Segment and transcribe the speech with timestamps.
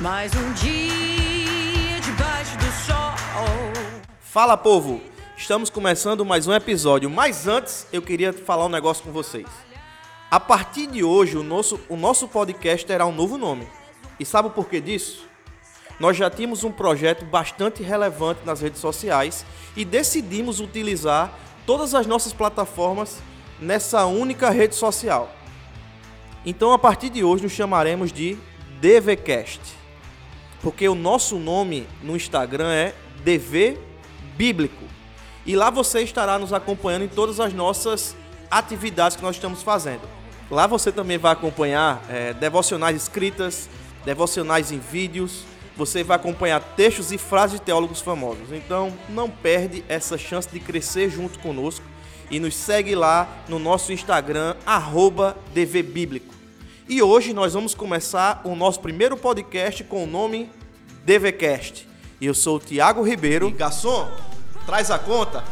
[0.00, 3.14] Mais um dia debaixo do sol.
[4.22, 5.02] Fala povo,
[5.36, 9.46] estamos começando mais um episódio, mas antes eu queria falar um negócio com vocês.
[10.30, 13.68] A partir de hoje o nosso, o nosso podcast terá um novo nome.
[14.18, 15.27] E sabe o porquê disso?
[15.98, 19.44] Nós já tínhamos um projeto bastante relevante nas redes sociais
[19.76, 21.32] e decidimos utilizar
[21.66, 23.18] todas as nossas plataformas
[23.60, 25.30] nessa única rede social.
[26.46, 28.38] Então a partir de hoje nos chamaremos de
[28.80, 29.60] DVCast.
[30.62, 33.78] Porque o nosso nome no Instagram é DV
[34.36, 34.84] Bíblico.
[35.44, 38.16] E lá você estará nos acompanhando em todas as nossas
[38.50, 40.02] atividades que nós estamos fazendo.
[40.50, 43.68] Lá você também vai acompanhar é, devocionais escritas,
[44.04, 45.44] devocionais em vídeos,
[45.78, 48.52] você vai acompanhar textos e frases de teólogos famosos.
[48.52, 51.86] Então não perde essa chance de crescer junto conosco
[52.28, 56.34] e nos segue lá no nosso Instagram, arroba DVBíblico.
[56.88, 60.50] E hoje nós vamos começar o nosso primeiro podcast com o nome
[61.04, 61.88] DVCast.
[62.20, 63.48] E eu sou o Tiago Ribeiro.
[63.48, 64.10] E garçom,
[64.66, 65.44] traz a conta.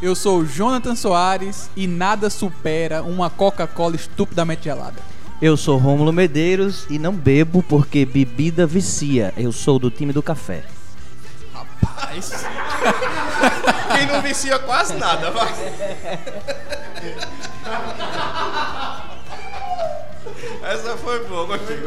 [0.00, 5.17] Eu sou o Jonathan Soares e nada supera uma Coca-Cola estupidamente gelada.
[5.40, 9.32] Eu sou Rômulo Medeiros e não bebo porque bebida vicia.
[9.36, 10.64] Eu sou do time do café.
[11.54, 12.42] Rapaz.
[13.96, 15.48] Quem não vicia quase nada, vai.
[20.62, 21.78] Essa foi boa, gostei.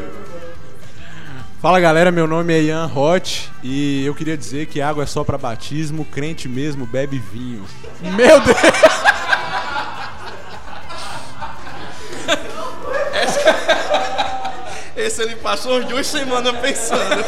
[1.60, 5.22] Fala galera, meu nome é Ian Hot e eu queria dizer que água é só
[5.22, 7.64] pra batismo, crente mesmo bebe vinho.
[8.02, 8.56] Meu Deus!
[15.02, 17.24] Esse ele passou uns duas semanas pensando.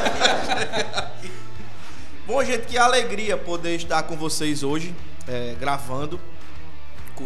[2.25, 4.95] Bom, gente, que alegria poder estar com vocês hoje,
[5.27, 6.21] é, gravando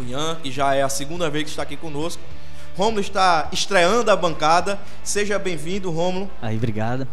[0.07, 2.19] Ian, que já é a segunda vez que está aqui conosco.
[2.75, 4.79] Rômulo está estreando a bancada.
[5.03, 6.31] Seja bem-vindo, Rômulo.
[6.41, 7.07] Aí, obrigado.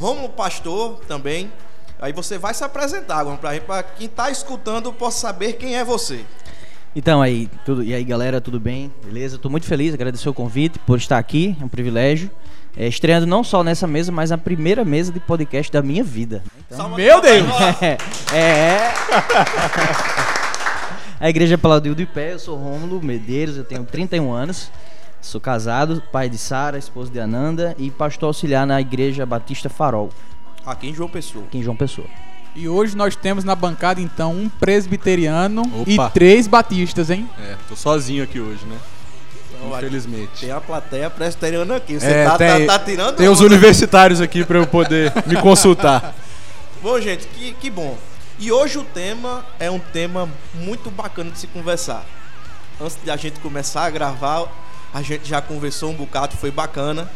[0.00, 1.52] Rômulo Pastor também.
[2.00, 6.24] Aí você vai se apresentar para quem está escutando possa saber quem é você.
[6.96, 8.90] Então aí, tudo, e aí galera, tudo bem?
[9.04, 9.36] Beleza?
[9.36, 12.30] Tô muito feliz, agradecer o convite por estar aqui, é um privilégio.
[12.76, 16.42] É, estreando não só nessa mesa, mas na primeira mesa de podcast da minha vida.
[16.70, 17.48] Salva Meu de Deus!
[18.32, 18.94] É, é.
[21.20, 24.70] A Igreja Paladil de Pé, eu sou Rômulo Medeiros, eu tenho 31 anos.
[25.22, 30.10] Sou casado, pai de Sara, esposo de Ananda e pastor auxiliar na Igreja Batista Farol,
[30.66, 31.44] Aqui em João Pessoa.
[31.46, 32.06] aqui em João Pessoa.
[32.54, 36.08] E hoje nós temos na bancada então um presbiteriano Opa.
[36.08, 37.28] e três batistas, hein?
[37.40, 38.76] É, tô sozinho aqui hoje, né?
[39.72, 40.40] Infelizmente.
[40.40, 41.98] Tem a plateia presbiteriana aqui.
[41.98, 45.36] Você É, tá, tem, tá- tá tirando tem os universitários aqui pra eu poder me
[45.40, 46.14] consultar.
[46.82, 47.96] Bom, gente, que, que bom.
[48.38, 52.04] E hoje o tema é um tema muito bacana de se conversar.
[52.80, 54.46] Antes de a gente começar a gravar,
[54.92, 57.08] a gente já conversou um bocado, foi bacana.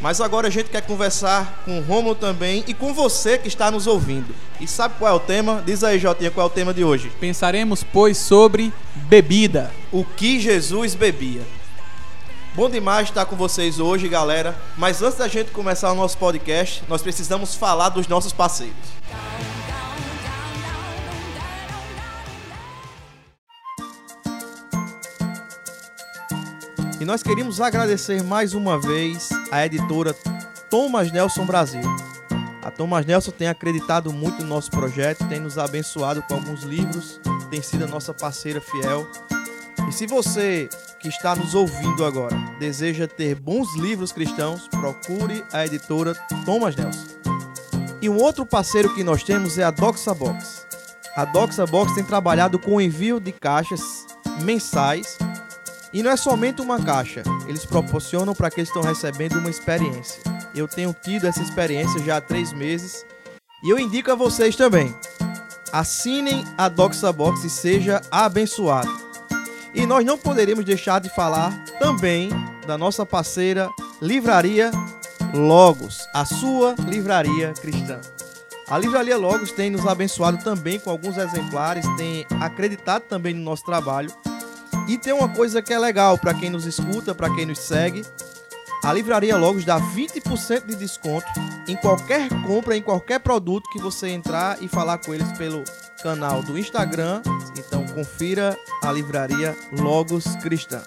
[0.00, 3.70] Mas agora a gente quer conversar com o Romulo também e com você que está
[3.70, 4.34] nos ouvindo.
[4.60, 5.62] E sabe qual é o tema?
[5.64, 7.12] Diz aí, Jotinha, qual é o tema de hoje?
[7.20, 9.70] Pensaremos, pois, sobre bebida.
[9.92, 11.42] O que Jesus bebia.
[12.54, 14.54] Bom demais estar com vocês hoje, galera.
[14.76, 18.76] Mas antes da gente começar o nosso podcast, nós precisamos falar dos nossos parceiros.
[27.00, 30.14] E nós queríamos agradecer mais uma vez a editora
[30.68, 31.80] Thomas Nelson Brasil.
[32.62, 37.18] A Thomas Nelson tem acreditado muito no nosso projeto, tem nos abençoado com alguns livros,
[37.50, 39.08] tem sido a nossa parceira fiel.
[39.92, 45.66] E se você que está nos ouvindo agora deseja ter bons livros cristãos, procure a
[45.66, 46.14] editora
[46.46, 47.08] Thomas Nelson.
[48.00, 50.66] E um outro parceiro que nós temos é a Doxa Box.
[51.14, 54.06] A Doxa Box tem trabalhado com o envio de caixas
[54.40, 55.18] mensais
[55.92, 60.22] e não é somente uma caixa, eles proporcionam para que eles estão recebendo uma experiência.
[60.54, 63.04] Eu tenho tido essa experiência já há três meses
[63.62, 64.94] e eu indico a vocês também.
[65.70, 69.01] Assinem a Doxa Box e seja abençoado.
[69.74, 72.30] E nós não poderíamos deixar de falar também
[72.66, 73.70] da nossa parceira
[74.00, 74.70] Livraria
[75.32, 78.00] Logos, a sua livraria cristã.
[78.68, 83.64] A Livraria Logos tem nos abençoado também com alguns exemplares, tem acreditado também no nosso
[83.64, 84.10] trabalho.
[84.88, 88.04] E tem uma coisa que é legal para quem nos escuta, para quem nos segue.
[88.84, 91.26] A Livraria Logos dá 20% de desconto
[91.68, 95.62] em qualquer compra, em qualquer produto que você entrar e falar com eles pelo
[96.02, 97.22] canal do Instagram.
[97.56, 100.82] Então confira a Livraria Logos Cristã.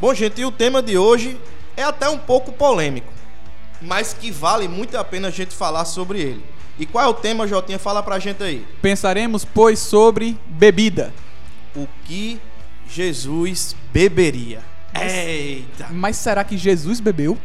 [0.00, 1.38] Bom, gente, e o tema de hoje
[1.76, 3.12] é até um pouco polêmico,
[3.82, 6.44] mas que vale muito a pena a gente falar sobre ele.
[6.78, 7.78] E qual é o tema, Jotinha?
[7.78, 8.66] Fala pra gente aí.
[8.80, 11.12] Pensaremos, pois, sobre bebida.
[11.74, 12.40] O que
[12.88, 14.60] Jesus beberia?
[14.94, 15.88] Eita!
[15.90, 17.38] Mas será que Jesus bebeu?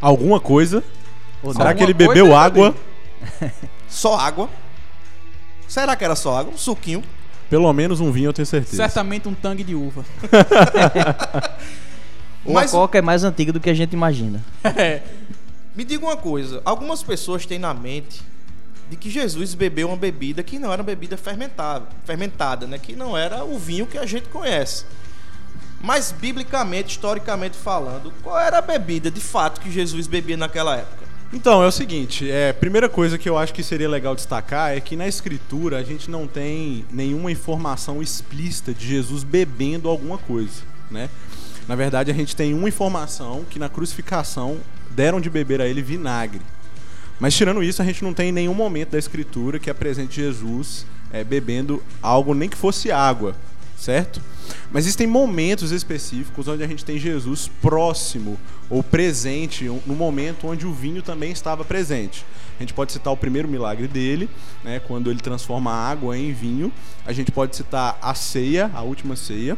[0.00, 0.84] Alguma coisa?
[1.42, 2.74] Ou Será que ele bebeu água?
[3.88, 4.48] Só água?
[5.66, 6.52] Será que era só água?
[6.54, 7.02] Um suquinho?
[7.50, 8.76] Pelo menos um vinho, eu tenho certeza.
[8.76, 10.04] Certamente um tangue de uva.
[12.44, 14.42] Uma Mas- coca é mais antiga do que a gente imagina.
[14.76, 15.02] É.
[15.74, 18.20] Me diga uma coisa, algumas pessoas têm na mente
[18.90, 22.78] de que Jesus bebeu uma bebida que não era uma bebida fermentada, fermentada, né?
[22.78, 24.84] Que não era o vinho que a gente conhece.
[25.80, 31.06] Mas biblicamente, historicamente falando, qual era a bebida de fato que Jesus bebia naquela época?
[31.32, 34.80] Então, é o seguinte, é, primeira coisa que eu acho que seria legal destacar é
[34.80, 40.62] que na escritura a gente não tem nenhuma informação explícita de Jesus bebendo alguma coisa,
[40.90, 41.10] né?
[41.68, 44.58] Na verdade, a gente tem uma informação que na crucificação
[44.90, 46.40] deram de beber a ele vinagre.
[47.20, 51.24] Mas tirando isso, a gente não tem nenhum momento da escritura que apresente Jesus é,
[51.24, 53.34] bebendo algo nem que fosse água,
[53.76, 54.20] certo?
[54.70, 58.38] Mas existem momentos específicos onde a gente tem Jesus próximo
[58.70, 62.24] ou presente no momento onde o vinho também estava presente.
[62.58, 64.28] A gente pode citar o primeiro milagre dele,
[64.64, 66.72] né, quando ele transforma a água em vinho.
[67.06, 69.56] A gente pode citar a ceia, a última ceia,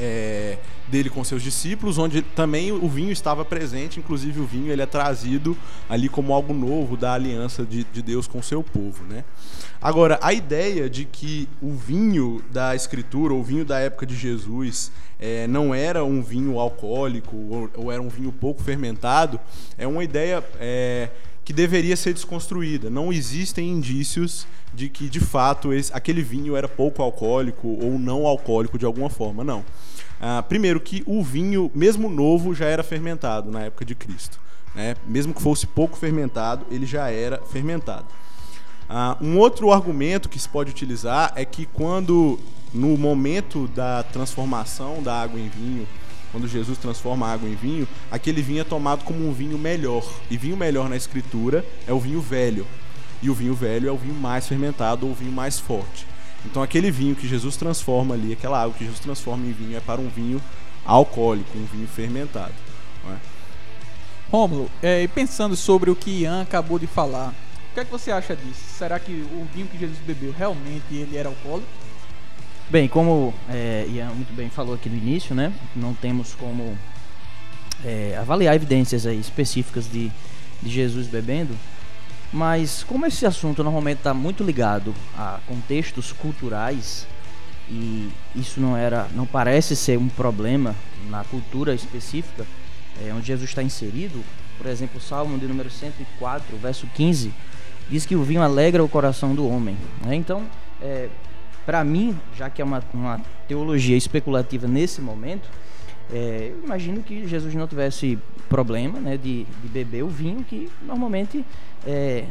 [0.00, 0.58] é,
[0.88, 4.86] dele com seus discípulos, onde também o vinho estava presente, inclusive o vinho ele é
[4.86, 5.56] trazido
[5.88, 9.22] ali como algo novo da aliança de, de Deus com o seu povo, né?
[9.80, 14.90] Agora, a ideia de que o vinho da escritura, o vinho da época de Jesus,
[15.18, 19.38] é, não era um vinho alcoólico ou, ou era um vinho pouco fermentado,
[19.78, 21.08] é uma ideia é,
[21.44, 22.90] que deveria ser desconstruída.
[22.90, 28.26] Não existem indícios de que, de fato, esse- aquele vinho era pouco alcoólico ou não
[28.26, 29.64] alcoólico de alguma forma, não.
[30.20, 34.38] Ah, primeiro que o vinho, mesmo novo, já era fermentado na época de Cristo.
[34.74, 34.94] né?
[35.06, 38.06] Mesmo que fosse pouco fermentado, ele já era fermentado.
[38.88, 42.38] Ah, um outro argumento que se pode utilizar é que quando,
[42.74, 45.88] no momento da transformação da água em vinho,
[46.30, 50.04] quando Jesus transforma a água em vinho, aquele vinho é tomado como um vinho melhor.
[50.30, 52.66] E vinho melhor na escritura é o vinho velho.
[53.22, 56.06] E o vinho velho é o vinho mais fermentado ou o vinho mais forte.
[56.46, 59.80] Então aquele vinho que Jesus transforma ali, aquela água que Jesus transforma em vinho, é
[59.80, 60.40] para um vinho
[60.84, 62.54] alcoólico, um vinho fermentado.
[63.04, 63.16] não é?
[64.30, 67.34] Rômulo, é, e pensando sobre o que Ian acabou de falar,
[67.70, 68.62] o que é que você acha disso?
[68.78, 71.68] Será que o vinho que Jesus bebeu realmente ele era alcoólico?
[72.68, 75.52] Bem, como é, Ian muito bem falou aqui no início, né?
[75.74, 76.78] Não temos como
[77.84, 80.10] é, avaliar evidências aí específicas de,
[80.62, 81.56] de Jesus bebendo,
[82.32, 87.06] mas como esse assunto normalmente está muito ligado a contextos culturais
[87.68, 90.74] e isso não era, não parece ser um problema
[91.08, 92.46] na cultura específica
[93.04, 94.22] é, onde Jesus está inserido,
[94.58, 97.32] por exemplo, o Salmo de número 104, verso 15,
[97.88, 99.76] diz que o vinho alegra o coração do homem.
[100.04, 100.14] né?
[100.14, 100.44] Então,
[100.82, 101.08] é,
[101.64, 105.48] para mim, já que é uma, uma teologia especulativa nesse momento,
[106.12, 108.18] é, eu imagino que Jesus não tivesse
[108.50, 111.46] problema né, de, de beber o vinho que normalmente
[111.86, 112.24] é,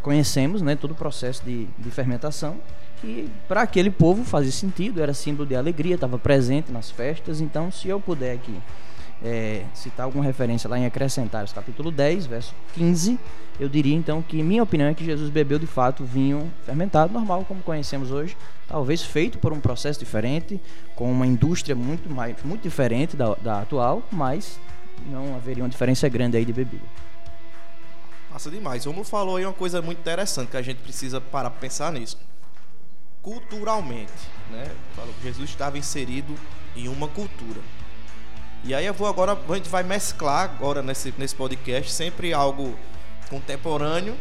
[0.00, 2.56] conhecemos, né, todo o processo de, de fermentação,
[3.00, 7.40] que para aquele povo fazia sentido, era símbolo de alegria, estava presente nas festas.
[7.40, 8.54] Então, se eu puder aqui
[9.22, 13.18] é, citar alguma referência lá em Acrescentares, capítulo 10, verso 15,
[13.58, 17.44] eu diria então que minha opinião é que Jesus bebeu de fato vinho fermentado, normal,
[17.46, 18.36] como conhecemos hoje,
[18.68, 20.60] talvez feito por um processo diferente,
[20.94, 24.58] com uma indústria muito, mais, muito diferente da, da atual, mas
[25.06, 26.84] não haveria uma diferença grande aí de bebida.
[28.30, 28.84] Massa demais.
[28.84, 31.92] O Romulo falou aí uma coisa muito interessante que a gente precisa parar para pensar
[31.92, 32.18] nisso.
[33.22, 34.12] Culturalmente,
[34.50, 34.70] né?
[34.94, 36.34] Falou que Jesus estava inserido
[36.76, 37.60] em uma cultura.
[38.62, 42.76] E aí eu vou agora, a gente vai mesclar agora nesse, nesse podcast sempre algo
[43.30, 44.16] contemporâneo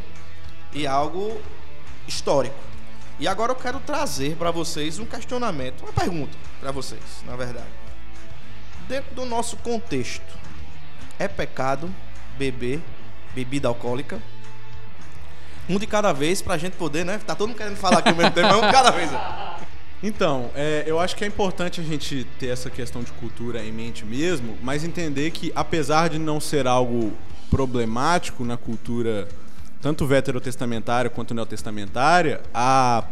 [0.71, 1.41] e algo
[2.07, 2.55] histórico.
[3.19, 7.69] E agora eu quero trazer para vocês um questionamento, uma pergunta para vocês, na verdade.
[8.87, 10.44] Dentro do nosso contexto,
[11.19, 11.93] é pecado
[12.37, 12.81] beber
[13.33, 14.21] bebida alcoólica?
[15.67, 17.19] Um de cada vez pra gente poder, né?
[17.25, 19.11] Tá todo mundo querendo falar aqui ao mesmo tempo, mas um de cada vez.
[19.11, 19.55] né?
[20.03, 23.71] Então, é, eu acho que é importante a gente ter essa questão de cultura em
[23.71, 27.13] mente mesmo, mas entender que, apesar de não ser algo
[27.49, 29.27] problemático na cultura
[29.81, 33.03] tanto veterotestamentária quanto neotestamentária, a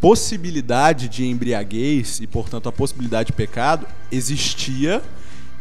[0.00, 5.02] possibilidade de embriaguez e, portanto, a possibilidade de pecado existia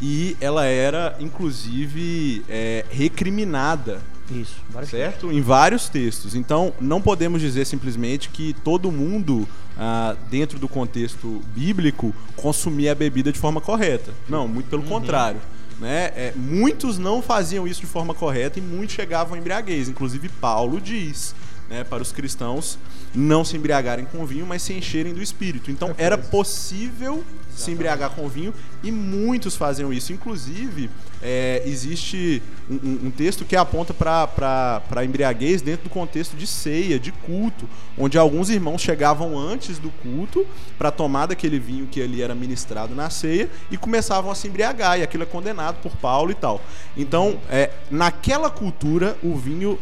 [0.02, 4.56] e ela era, inclusive, é, recriminada Isso,
[4.90, 5.32] certo?
[5.32, 6.36] Em vários textos.
[6.36, 9.48] Então, não podemos dizer simplesmente que todo mundo,
[9.78, 14.12] ah, dentro do contexto bíblico, consumia a bebida de forma correta.
[14.28, 15.40] Não, muito pelo contrário.
[15.80, 16.12] né?
[16.16, 19.88] É, muitos não faziam isso de forma correta e muitos chegavam à embriaguez.
[19.90, 21.36] Inclusive Paulo diz,
[21.70, 22.78] né, para os cristãos
[23.14, 25.72] não se embriagarem com vinho, mas se encherem do espírito.
[25.72, 27.24] Então era possível
[27.56, 28.54] se embriagar com vinho
[28.86, 30.14] e muitos faziam isso.
[30.14, 30.90] Inclusive
[31.22, 37.00] é, existe um, um- um texto que aponta para embriaguez dentro do contexto de ceia,
[37.00, 40.46] de culto, onde alguns irmãos chegavam antes do culto
[40.78, 45.00] para tomar daquele vinho que ali era ministrado na ceia e começavam a se embriagar,
[45.00, 46.62] e aquilo é condenado por Paulo e tal.
[46.96, 49.80] Então, é, naquela cultura, o vinho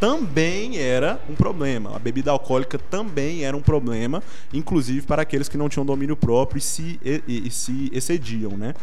[0.00, 1.94] também era um problema.
[1.94, 6.58] A bebida alcoólica também era um problema, inclusive para aqueles que não tinham domínio próprio
[6.58, 8.74] e se, e- e- se excediam, né?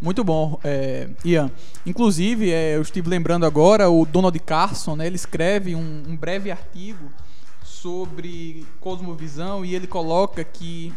[0.00, 1.50] Muito bom, é, Ian.
[1.84, 6.52] Inclusive, é, eu estive lembrando agora, o Donald Carson, né, ele escreve um, um breve
[6.52, 7.10] artigo
[7.64, 10.92] sobre cosmovisão e ele coloca que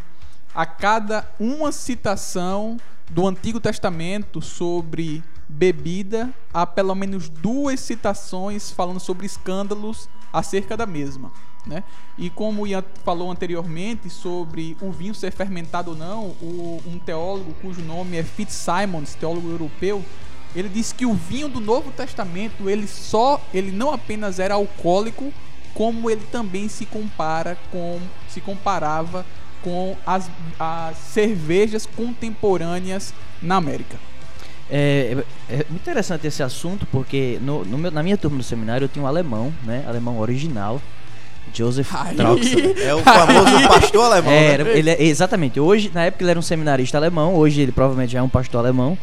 [0.53, 2.77] a cada uma citação
[3.09, 10.85] do Antigo Testamento sobre bebida, há pelo menos duas citações falando sobre escândalos acerca da
[10.85, 11.31] mesma.
[11.65, 11.83] Né?
[12.17, 16.97] E como o Ian falou anteriormente sobre o vinho ser fermentado ou não, o- um
[16.97, 20.03] teólogo cujo nome é Fitzsimons, teólogo europeu,
[20.55, 25.31] ele diz que o vinho do Novo Testamento ele só, ele não apenas era alcoólico,
[25.75, 29.25] como ele também se compara com, se comparava
[29.63, 30.29] com as,
[30.59, 33.97] as cervejas contemporâneas na América.
[34.71, 35.17] É,
[35.49, 38.85] é, é muito interessante esse assunto porque no, no meu- na minha turma do seminário
[38.85, 39.83] eu tinha um alemão, né?
[39.87, 40.81] Alemão original,
[41.53, 42.73] Joseph Aí- Troxler.
[42.81, 44.77] É o famoso pastor alemão, É, né?
[44.77, 45.59] ele é- exatamente.
[45.59, 48.59] Hoje, na época ele era um seminarista alemão, hoje ele provavelmente já é um pastor
[48.59, 48.97] alemão.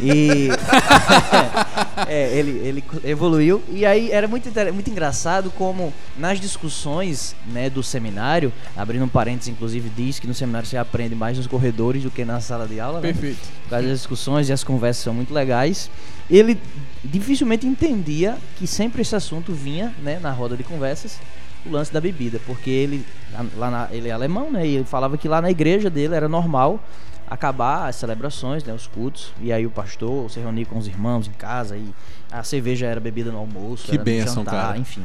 [0.00, 0.48] E
[2.08, 7.82] é, ele, ele evoluiu e aí era muito, muito engraçado como nas discussões, né, do
[7.82, 12.10] seminário, abrindo um parênteses inclusive diz que no seminário você aprende mais nos corredores do
[12.10, 13.08] que na sala de aula, né?
[13.12, 13.38] Perfeito.
[13.64, 15.90] Por causa das discussões e as conversas são muito legais.
[16.30, 16.58] Ele
[17.02, 21.18] dificilmente entendia que sempre esse assunto vinha, né, na roda de conversas,
[21.66, 23.04] o lance da bebida, porque ele
[23.56, 26.28] lá na- ele é alemão, né, e ele falava que lá na igreja dele era
[26.28, 26.78] normal
[27.28, 31.26] acabar as celebrações, né, os cultos, e aí o pastor se reunia com os irmãos
[31.26, 31.92] em casa e
[32.30, 34.78] a cerveja era bebida no almoço, Que era no bênção, jantar, cara.
[34.78, 35.04] enfim.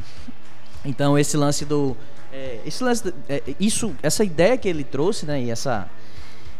[0.83, 1.95] Então esse lance do
[2.31, 5.87] é, esse lance do- é, isso essa ideia que ele trouxe, né, e essa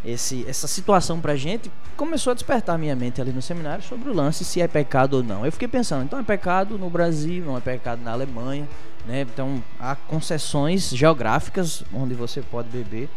[0.04, 4.14] esse, essa situação pra gente começou a despertar minha mente ali no seminário sobre o
[4.14, 5.46] lance se é pecado ou não.
[5.46, 8.66] Eu fiquei pensando, então é pecado no Brasil, não é pecado na Alemanha,
[9.06, 9.22] né?
[9.22, 13.10] Então há concessões geográficas onde você pode beber.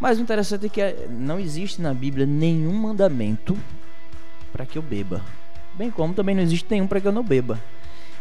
[0.00, 3.56] Mas o interessante é que eh, não existe na Bíblia nenhum mandamento
[4.52, 5.22] para que eu beba.
[5.74, 7.60] Bem como também não existe nenhum para que eu não beba.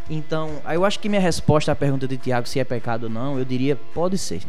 [0.10, 3.38] Então, eu acho que minha resposta à pergunta de Tiago se é pecado ou não,
[3.38, 4.42] eu diria pode ser.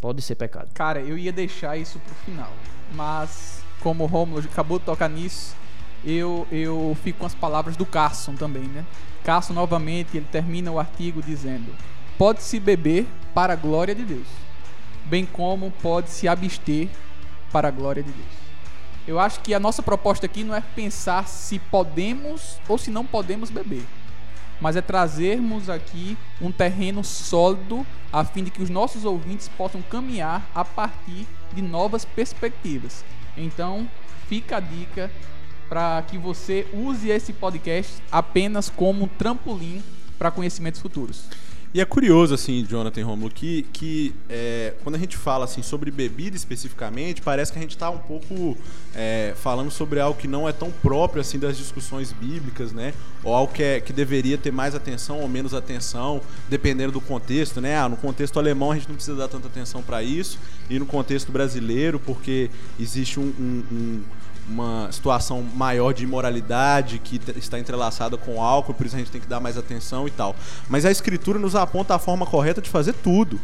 [0.00, 0.68] Pode ser pecado.
[0.74, 2.52] Cara, eu ia deixar isso pro final.
[2.94, 5.56] Mas, como o Romulo acabou de tocar nisso,
[6.04, 8.84] eu, eu fico com as palavras do Carson também, né?
[9.24, 11.74] Carson, novamente, ele termina o artigo dizendo:
[12.18, 14.26] Pode-se beber para a glória de Deus,
[15.04, 16.88] bem como pode-se abster
[17.52, 18.44] para a glória de Deus.
[19.06, 23.04] Eu acho que a nossa proposta aqui não é pensar se podemos ou se não
[23.04, 23.84] podemos beber
[24.60, 29.82] mas é trazermos aqui um terreno sólido a fim de que os nossos ouvintes possam
[29.82, 33.04] caminhar a partir de novas perspectivas.
[33.36, 33.88] Então,
[34.28, 35.10] fica a dica
[35.68, 39.82] para que você use esse podcast apenas como um trampolim
[40.18, 41.28] para conhecimentos futuros.
[41.74, 45.90] E é curioso, assim, Jonathan Romulo, que, que é, quando a gente fala assim, sobre
[45.90, 48.56] bebida especificamente, parece que a gente está um pouco
[48.94, 52.94] é, falando sobre algo que não é tão próprio assim das discussões bíblicas, né?
[53.24, 57.60] Ou algo que, é, que deveria ter mais atenção ou menos atenção, dependendo do contexto,
[57.60, 57.76] né?
[57.76, 60.38] Ah, no contexto alemão a gente não precisa dar tanta atenção para isso,
[60.70, 64.02] e no contexto brasileiro, porque existe um- um- um
[64.48, 69.20] uma situação maior de imoralidade que está entrelaçada com álcool, por isso a gente tem
[69.20, 70.36] que dar mais atenção e tal.
[70.68, 73.40] Mas a escritura nos aponta a forma correta de fazer tudo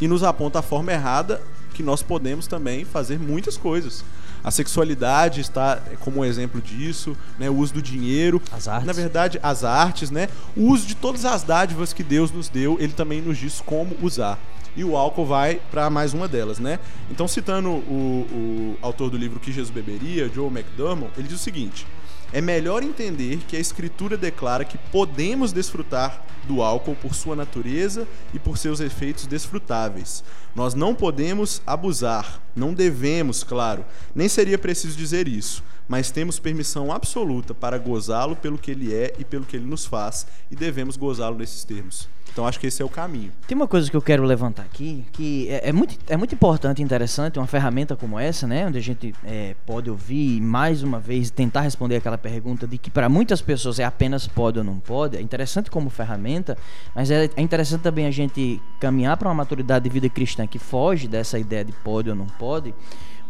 [0.00, 1.40] e nos aponta a forma errada
[1.72, 4.04] que nós podemos também fazer muitas coisas.
[4.44, 7.50] A sexualidade está como um exemplo disso, né?
[7.50, 8.86] O uso do dinheiro, As artes.
[8.86, 10.28] na verdade, as artes, né?
[10.56, 13.96] O uso de todas as dádivas que Deus nos deu, ele também nos diz como
[14.00, 14.38] usar.
[14.76, 16.78] E o álcool vai para mais uma delas, né?
[17.10, 21.42] Então, citando o, o autor do livro Que Jesus Beberia, Joe McDermott, ele diz o
[21.42, 21.86] seguinte:
[22.32, 28.06] é melhor entender que a Escritura declara que podemos desfrutar do álcool por sua natureza
[28.34, 30.24] e por seus efeitos desfrutáveis.
[30.54, 36.90] Nós não podemos abusar, não devemos, claro, nem seria preciso dizer isso, mas temos permissão
[36.90, 40.96] absoluta para gozá-lo pelo que ele é e pelo que ele nos faz, e devemos
[40.96, 42.08] gozá-lo nesses termos.
[42.36, 43.32] Então acho que esse é o caminho.
[43.48, 46.82] Tem uma coisa que eu quero levantar aqui, que é, é muito, é muito importante
[46.82, 48.66] e interessante uma ferramenta como essa, né?
[48.66, 52.90] Onde a gente é, pode ouvir mais uma vez tentar responder aquela pergunta de que
[52.90, 55.16] para muitas pessoas é apenas pode ou não pode.
[55.16, 56.58] É interessante como ferramenta,
[56.94, 60.58] mas é, é interessante também a gente caminhar para uma maturidade de vida cristã que
[60.58, 62.74] foge dessa ideia de pode ou não pode.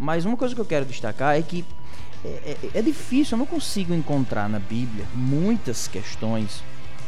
[0.01, 1.65] Mas uma coisa que eu quero destacar é que
[2.25, 6.61] é, é, é difícil, eu não consigo encontrar na Bíblia muitas questões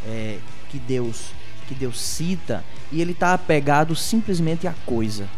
[0.06, 0.38] é,
[0.68, 1.32] que Deus
[1.68, 5.28] que Deus cita e ele está apegado simplesmente à coisa.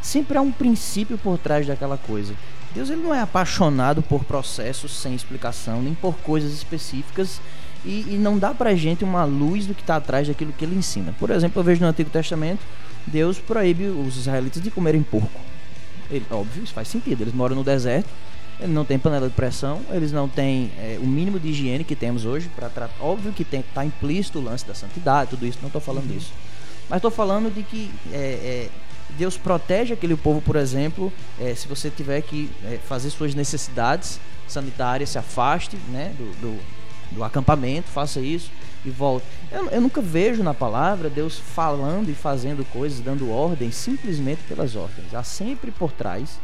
[0.00, 2.34] Sempre há um princípio por trás daquela coisa.
[2.74, 7.40] Deus ele não é apaixonado por processos sem explicação, nem por coisas específicas
[7.84, 10.76] e, e não dá pra gente uma luz do que está atrás daquilo que ele
[10.76, 11.14] ensina.
[11.18, 12.60] Por exemplo, eu vejo no Antigo Testamento,
[13.06, 15.40] Deus proíbe os israelitas de comerem porco.
[16.10, 17.22] Ele, óbvio, isso faz sentido.
[17.22, 18.08] Eles moram no deserto,
[18.60, 21.96] ele não tem panela de pressão, eles não têm é, o mínimo de higiene que
[21.96, 22.94] temos hoje para tratar.
[23.02, 26.16] Óbvio que tem tá implícito o lance da santidade, tudo isso, não estou falando uhum.
[26.16, 26.32] disso.
[26.88, 28.68] Mas estou falando de que é, é,
[29.16, 34.20] Deus protege aquele povo, por exemplo, é, se você tiver que é, fazer suas necessidades
[34.48, 36.60] sanitárias, se afaste né, do, do,
[37.12, 38.50] do acampamento, faça isso
[38.84, 39.26] e volte.
[39.50, 44.76] Eu, eu, nunca vejo na palavra Deus falando e fazendo coisas, dando ordens simplesmente pelas
[44.76, 45.14] ordens.
[45.14, 46.38] Há sempre por trás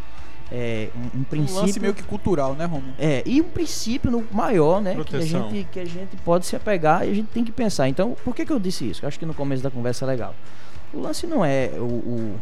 [0.51, 1.57] é, um, um, princípio.
[1.57, 2.95] Um lance meio que cultural, né, Romulo?
[2.99, 4.97] É, e um princípio no maior, né?
[5.05, 7.89] Que a, gente, que a gente pode se apegar e a gente tem que pensar.
[7.89, 9.05] Então, por que, que eu disse isso?
[9.05, 10.35] Eu acho que no começo da conversa é legal.
[10.93, 12.41] O lance não é o, o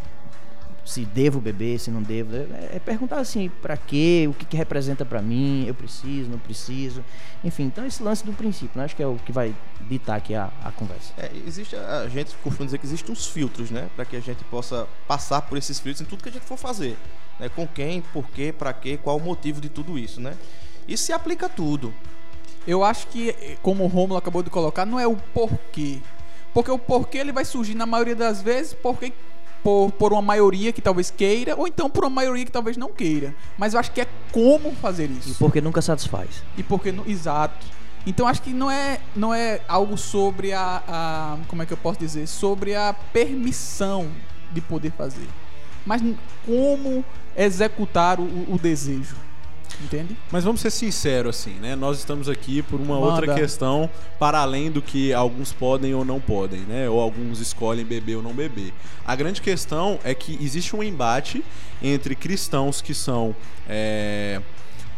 [0.86, 2.36] se devo beber, se não devo.
[2.36, 4.26] É, é perguntar assim, para quê?
[4.30, 5.64] O que, que representa para mim?
[5.66, 7.04] Eu preciso, não preciso?
[7.42, 8.84] Enfim, então esse lance do princípio, né?
[8.84, 11.12] acho que é o que vai ditar aqui a, a conversa.
[11.18, 13.88] É, existe, a gente costuma dizer que existem uns filtros, né?
[13.96, 16.56] Para que a gente possa passar por esses filtros em tudo que a gente for
[16.56, 16.96] fazer.
[17.38, 17.48] Né?
[17.48, 20.36] Com quem, por quê, para quê, qual o motivo de tudo isso, né?
[20.88, 21.92] Isso se aplica a tudo.
[22.66, 26.00] Eu acho que, como o Romulo acabou de colocar, não é o porquê.
[26.52, 29.12] Porque o porquê ele vai surgir na maioria das vezes porque
[29.62, 32.92] por, por uma maioria que talvez queira, ou então por uma maioria que talvez não
[32.92, 33.34] queira.
[33.58, 35.30] Mas eu acho que é como fazer isso.
[35.30, 36.42] E porque nunca satisfaz.
[36.56, 36.94] E porque.
[37.06, 37.66] Exato.
[38.06, 41.38] Então acho que não é, não é algo sobre a, a.
[41.48, 42.26] Como é que eu posso dizer?
[42.28, 44.08] Sobre a permissão
[44.52, 45.26] de poder fazer.
[45.86, 46.02] Mas
[46.44, 47.04] como
[47.36, 49.16] executar o, o desejo.
[49.82, 50.16] Entende?
[50.30, 51.76] Mas vamos ser sinceros assim, né?
[51.76, 53.06] Nós estamos aqui por uma Manda.
[53.06, 56.88] outra questão para além do que alguns podem ou não podem, né?
[56.88, 58.72] Ou alguns escolhem beber ou não beber.
[59.04, 61.44] A grande questão é que existe um embate
[61.82, 63.36] entre cristãos que são
[63.68, 64.40] é,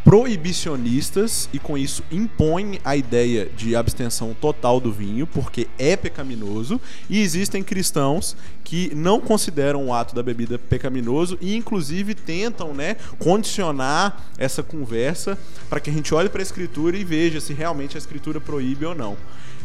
[0.09, 6.81] proibicionistas e com isso impõem a ideia de abstenção total do vinho, porque é pecaminoso,
[7.07, 12.95] e existem cristãos que não consideram o ato da bebida pecaminoso e inclusive tentam, né,
[13.19, 15.37] condicionar essa conversa
[15.69, 18.87] para que a gente olhe para a escritura e veja se realmente a escritura proíbe
[18.87, 19.15] ou não.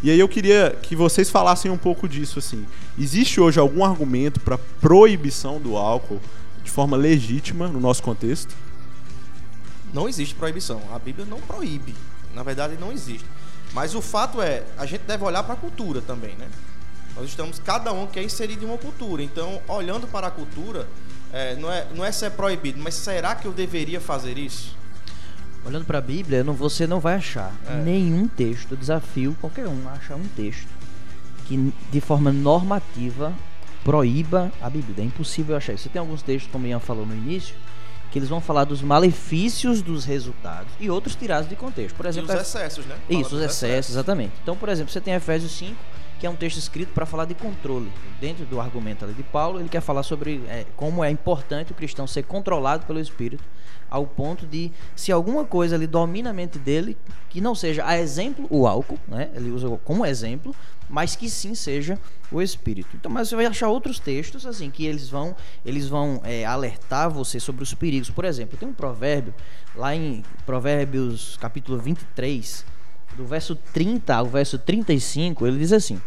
[0.03, 2.67] E aí eu queria que vocês falassem um pouco disso assim.
[2.99, 6.21] Existe hoje algum argumento para proibição do álcool
[6.63, 8.55] de forma legítima no nosso contexto?
[9.95, 10.83] Não existe proibição.
[10.93, 11.95] A Bíblia não proíbe.
[12.35, 13.25] Na verdade, não existe.
[13.73, 16.49] Mas o fato é, a gente deve olhar para a cultura também, né?
[17.17, 19.23] Nós estamos, cada um quer inserir em uma cultura.
[19.23, 20.89] Então, olhando para a cultura,
[21.33, 24.77] é, não, é, não é ser proibido, mas será que eu deveria fazer isso?
[25.65, 27.77] Olhando para a Bíblia, não, você não vai achar é.
[27.77, 30.69] nenhum texto, eu desafio qualquer um a achar um texto
[31.47, 33.33] que de forma normativa
[33.83, 35.03] proíba a Bíblia.
[35.03, 35.85] É impossível achar isso.
[35.85, 37.55] Você tem alguns textos, como o Ian falou no início,
[38.15, 41.97] que eles vão falar dos malefícios dos resultados e outros tirados de contexto.
[41.97, 42.95] Por exemplo, e os excessos, né?
[43.09, 44.33] Fala Isso, os excessos, excessos, exatamente.
[44.41, 45.75] Então, por exemplo, você tem Efésios 5,
[46.25, 47.93] que é um texto escrito para falar de controle.
[48.19, 52.07] Dentro do argumento de Paulo, ele quer falar sobre é, como é importante o cristão
[52.07, 53.45] ser controlado pelo Espírito,
[53.91, 56.97] ao ponto de, se alguma coisa ali domina a mente dele,
[57.29, 59.31] que não seja a exemplo o álcool, né?
[59.35, 60.57] ele usa como exemplo,
[60.89, 61.99] mas que sim seja
[62.33, 62.89] o espírito.
[62.95, 67.11] Então, mas você vai achar outros textos assim que eles vão eles vão é, alertar
[67.11, 68.09] você sobre os perigos.
[68.09, 69.35] Por exemplo, tem um provérbio
[69.77, 72.65] lá em Provérbios capítulo 23,
[73.17, 76.01] do verso 30 ao verso 35, ele diz assim: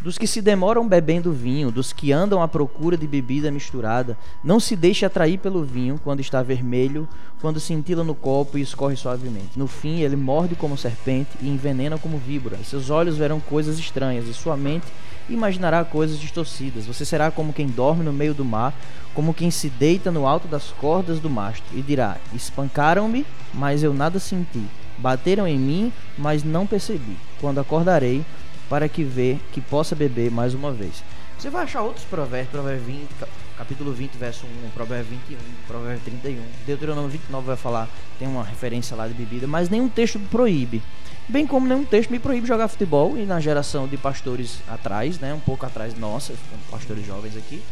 [0.00, 4.16] dos que se demoram bebendo vinho, dos que andam à procura de bebida misturada.
[4.44, 7.08] Não se deixe atrair pelo vinho quando está vermelho,
[7.40, 9.58] quando cintila no copo e escorre suavemente.
[9.58, 12.58] No fim, ele morde como serpente e envenena como víbora.
[12.62, 14.86] Seus olhos verão coisas estranhas, e sua mente
[15.28, 16.86] imaginará coisas distorcidas.
[16.86, 18.72] Você será como quem dorme no meio do mar,
[19.14, 23.92] como quem se deita no alto das cordas do mastro, e dirá: Espancaram-me, mas eu
[23.92, 24.62] nada senti.
[24.98, 27.16] Bateram em mim, mas não percebi.
[27.40, 28.24] Quando acordarei,
[28.68, 31.02] para que vê que possa beber mais uma vez.
[31.38, 33.08] Você vai achar outros provérbios, provérbio 20,
[33.56, 36.42] capítulo 20, verso 1, Provérbio 21, Provérbio 31.
[36.66, 40.82] Deuteronômio 29 vai falar, tem uma referência lá de bebida, mas nenhum texto proíbe.
[41.28, 45.32] Bem como nenhum texto me proíbe jogar futebol e na geração de pastores atrás, né,
[45.32, 46.34] um pouco atrás nossa,
[46.70, 47.62] pastores jovens aqui.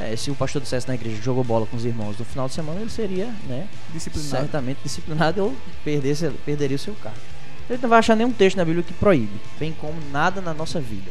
[0.00, 2.48] É, se o pastor dissesse na igreja que jogou bola com os irmãos no final
[2.48, 4.30] de semana, ele seria, né, Disciplinado.
[4.30, 7.18] certamente disciplinado ou perdesse, perderia o seu cargo.
[7.70, 10.80] Ele não vai achar nenhum texto na Bíblia que proíbe, bem como nada na nossa
[10.80, 11.10] vida.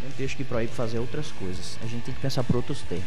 [0.00, 1.78] Nenhum texto que proíbe fazer outras coisas.
[1.82, 3.04] A gente tem que pensar por outros termos.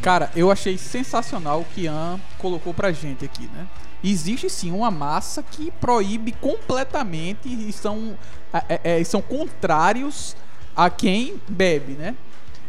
[0.00, 3.66] Cara, eu achei sensacional o que Ian colocou pra gente aqui, né?
[4.02, 8.16] Existe sim uma massa que proíbe completamente e são,
[8.52, 10.36] é, é, é, são contrários
[10.76, 12.14] a quem bebe, né?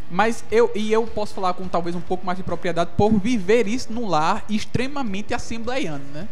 [0.10, 3.68] Mas eu e eu posso falar com talvez um pouco mais de propriedade por viver
[3.68, 6.28] isso num lar extremamente assembleiano, né?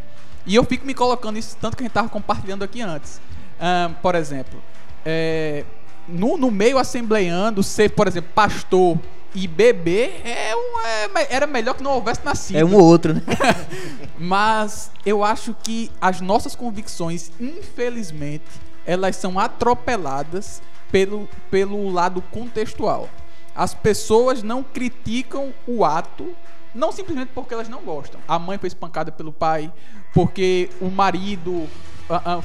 [0.46, 3.20] E eu fico me colocando isso tanto que a gente tava compartilhando aqui antes.
[3.60, 4.62] Ahn, por exemplo,
[5.06, 5.64] é,
[6.08, 9.00] no, no meio assembleiano, ser, por exemplo, pastor
[9.36, 12.58] e beber é um, é- era melhor que não houvesse nascido.
[12.58, 13.22] É um ou outro, né?
[14.18, 18.44] Mas eu acho que as nossas convicções, infelizmente,
[18.86, 23.10] elas são atropeladas pelo, pelo lado contextual.
[23.56, 26.34] As pessoas não criticam o ato,
[26.74, 28.20] não simplesmente porque elas não gostam.
[28.28, 29.72] A mãe foi espancada pelo pai,
[30.14, 31.68] porque o marido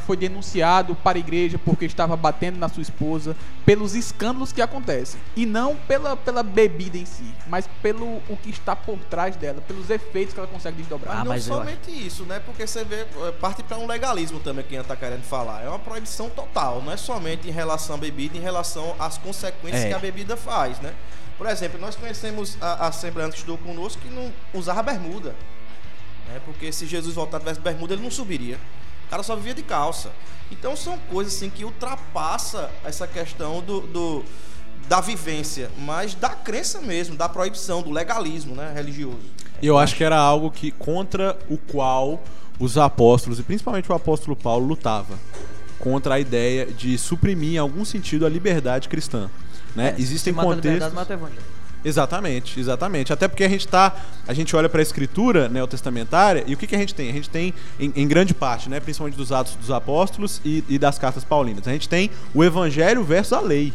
[0.07, 5.21] foi denunciado para a igreja porque estava batendo na sua esposa, pelos escândalos que acontecem.
[5.37, 9.61] E não pela, pela bebida em si, mas pelo o que está por trás dela,
[9.61, 11.25] pelos efeitos que ela consegue desdobrar.
[11.25, 12.41] Mas Ah, não somente isso, né?
[12.41, 15.63] Porque você vê, eh, parte para um legalismo também que a gente tá querendo falar.
[15.63, 19.85] É uma proibição total, não é somente em relação à bebida, em relação às consequências
[19.85, 19.89] É.
[19.89, 20.95] que a bebida faz, né?
[21.37, 25.35] Por exemplo, nós conhecemos a, a Assembleia que estudou conosco que não usava bermuda.
[26.29, 26.41] Né?
[26.45, 28.59] Porque se Jesus voltar tivesse bermuda, ele não subiria.
[29.09, 30.11] O cara só vivia de calça.
[30.53, 34.25] Então são coisas assim que ultrapassa essa questão do, do-
[34.89, 39.19] da vivência, mas da crença mesmo, da proibição, do legalismo, né, religioso.
[39.63, 42.23] Eu acho que era algo que contra o qual
[42.59, 45.19] os apóstolos, e principalmente o apóstolo Paulo, lutava.
[45.79, 49.31] Contra a ideia de suprimir, em algum sentido, a liberdade cristã.
[49.77, 49.95] Né?
[49.99, 50.95] Existem mata a liberdade, contextos.
[50.95, 51.58] mata o evangelho.
[51.85, 53.13] Exatamente, exatamente.
[53.13, 53.95] Até porque a gente tá,
[54.27, 57.09] a gente olha para a escritura neotestamentária e o que, que a gente tem?
[57.09, 60.79] A gente tem em, em grande parte, né, principalmente dos Atos dos Apóstolos e, e
[60.79, 63.73] das cartas paulinas, a gente tem o Evangelho versus a lei,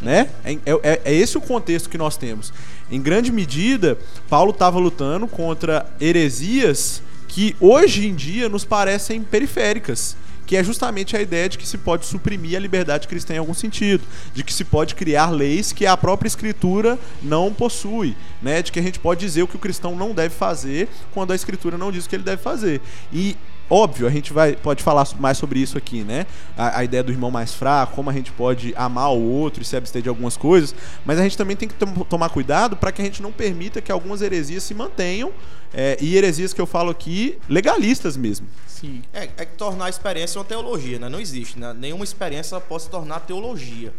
[0.00, 0.30] né?
[0.44, 2.52] É, é- é esse o contexto que nós temos.
[2.90, 10.16] Em grande medida, Paulo estava lutando contra heresias que hoje em dia nos parecem periféricas
[10.52, 13.54] que é justamente a ideia de que se pode suprimir a liberdade cristã em algum
[13.54, 18.60] sentido, de que se pode criar leis que a própria escritura não possui, né?
[18.60, 21.34] De que a gente pode dizer o que o cristão não deve fazer quando a
[21.34, 22.82] escritura não diz o que ele deve fazer.
[23.10, 23.34] E
[23.72, 26.26] óbvio, a gente vai pode falar mais sobre isso aqui, né?
[26.56, 29.64] A, a ideia do irmão mais fraco, como a gente pode amar o outro e
[29.64, 32.92] se abster de algumas coisas, mas a gente também tem que tom- tomar cuidado para
[32.92, 35.32] que a gente não permita que algumas heresias se mantenham
[35.72, 38.46] é, e heresias que eu falo aqui legalistas mesmo.
[38.66, 39.02] Sim.
[39.12, 41.08] É, é que tornar a experiência uma teologia, né?
[41.08, 41.72] Não existe, né?
[41.72, 43.92] Nenhuma experiência pode se tornar teologia.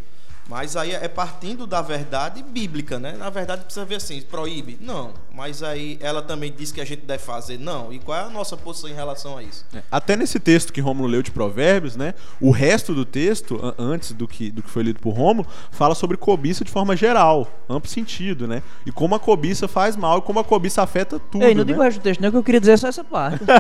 [0.48, 3.14] Mas aí é partindo da verdade bíblica, né?
[3.14, 4.78] Na verdade precisa ver assim, proíbe?
[4.82, 5.12] Não.
[5.34, 7.58] Mas aí ela também diz que a gente deve fazer?
[7.58, 7.94] Não.
[7.94, 9.66] E qual é a nossa posição em relação a isso?
[9.74, 12.14] É, Até nesse texto que Rômulo leu de Provérbios, né?
[12.42, 16.18] O resto do texto, antes do que, do que foi lido por Rômulo, fala sobre
[16.18, 18.62] cobiça de forma geral, amplo sentido, né?
[18.86, 21.44] E como a cobiça faz mal e como a cobiça afeta tudo.
[21.44, 21.68] Ei, não né?
[21.68, 23.44] digo o resto do texto, não, que eu queria dizer só essa parte.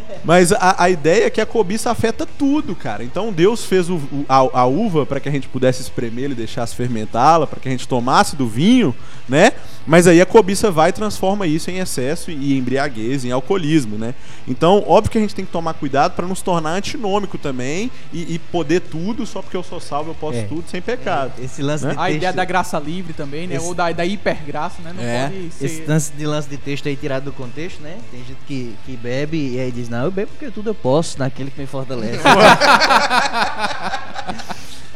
[0.24, 3.02] Mas a, a ideia é que a cobiça afeta tudo, cara.
[3.02, 6.36] Então Deus fez o- o- a, a uva para que a gente pudesse espremê-la e
[6.36, 8.94] deixasse fermentá-la, para que a gente tomasse do vinho,
[9.28, 9.52] né?
[9.86, 14.14] Mas aí a cobiça vai e transforma isso em excesso e embriaguez, em alcoolismo, né?
[14.46, 18.34] Então, óbvio que a gente tem que tomar cuidado para nos tornar antinômico também e,
[18.34, 20.42] e poder tudo, só porque eu sou salvo eu posso É.
[20.42, 21.32] tudo sem pecado.
[21.42, 21.92] Esse lance Né?
[21.94, 23.56] de A ideia da graça livre também, né?
[23.56, 24.92] Esse- Ou da, da hipergraça, né?
[24.94, 25.28] Não É.
[25.28, 25.64] pode ser.
[25.64, 27.96] Esse lance de lance de texto aí tirado do contexto, né?
[28.10, 31.18] Tem gente que, que bebe e aí diz, não, eu bebo porque tudo eu posso,
[31.18, 32.20] naquele que me fortalece.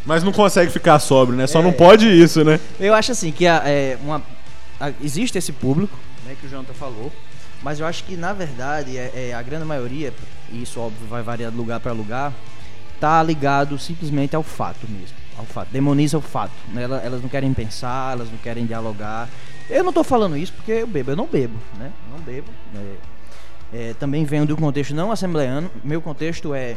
[0.05, 1.47] Mas não consegue ficar sóbrio, né?
[1.47, 1.63] Só É.
[1.63, 2.61] não pode isso, né?
[2.79, 4.21] eu acho assim que a- é, uma,
[4.79, 5.97] a- existe esse público,
[6.27, 7.11] né, que o Jonathan falou,
[7.63, 10.13] mas eu acho que na verdade é, é, a grande maioria,
[10.53, 12.33] e isso óbvio vai variar de lugar para lugar,
[13.01, 15.17] tá ligado simplesmente ao fato mesmo.
[15.39, 16.53] Ao fato, demoniza o fato.
[16.73, 16.83] Né?
[16.85, 19.29] Ela- Elas não querem pensar, elas não querem dialogar.
[19.71, 21.91] Eu não tô falando isso porque eu bebo, eu não bebo, né?
[22.11, 22.49] Eu não bebo.
[22.77, 22.95] É,
[23.75, 25.69] é, também venho um contexto não assembleano.
[25.83, 26.77] Meu contexto é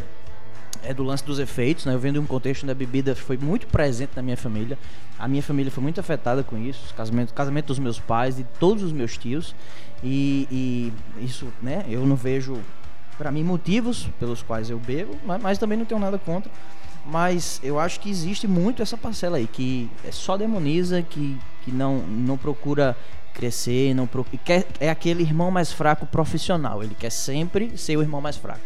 [0.83, 1.93] é do lance dos efeitos, né?
[1.93, 4.77] Eu venho de um contexto onde a bebida foi muito presente na minha família.
[5.17, 8.83] A minha família foi muito afetada com isso, casamento, casamento dos meus pais, de todos
[8.83, 9.55] os meus tios.
[10.03, 10.47] E,
[11.19, 11.85] e isso, né?
[11.89, 12.61] Eu não vejo,
[13.17, 16.51] para mim, motivos pelos quais eu bebo, mas, mas também não tenho nada contra.
[17.07, 21.71] Mas eu acho que existe muito essa parcela aí, que é só demoniza, que, que
[21.71, 22.97] não, não procura
[23.33, 26.83] crescer, não procura, quer, é aquele irmão mais fraco profissional.
[26.83, 28.59] Ele quer sempre ser o irmão mais fraco.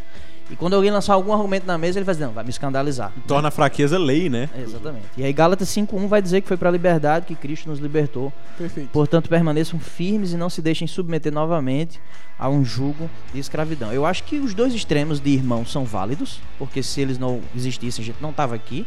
[0.52, 3.14] E quando alguém lançar algum argumento na mesa, ele vai dizer, não, vai me escandalizar.
[3.26, 4.50] Torna a fraqueza lei, né?
[4.58, 5.06] Exatamente.
[5.16, 8.34] E aí Gálatas 5.1 vai dizer que foi para a liberdade que Cristo nos libertou.
[8.58, 8.90] Perfeito.
[8.90, 12.02] Portanto, permaneçam firmes e não se deixem submeter novamente
[12.38, 13.94] a um jugo de escravidão.
[13.94, 18.04] Eu acho que os dois extremos de irmãos são válidos, porque se eles não existissem,
[18.04, 18.86] a gente não estava aqui.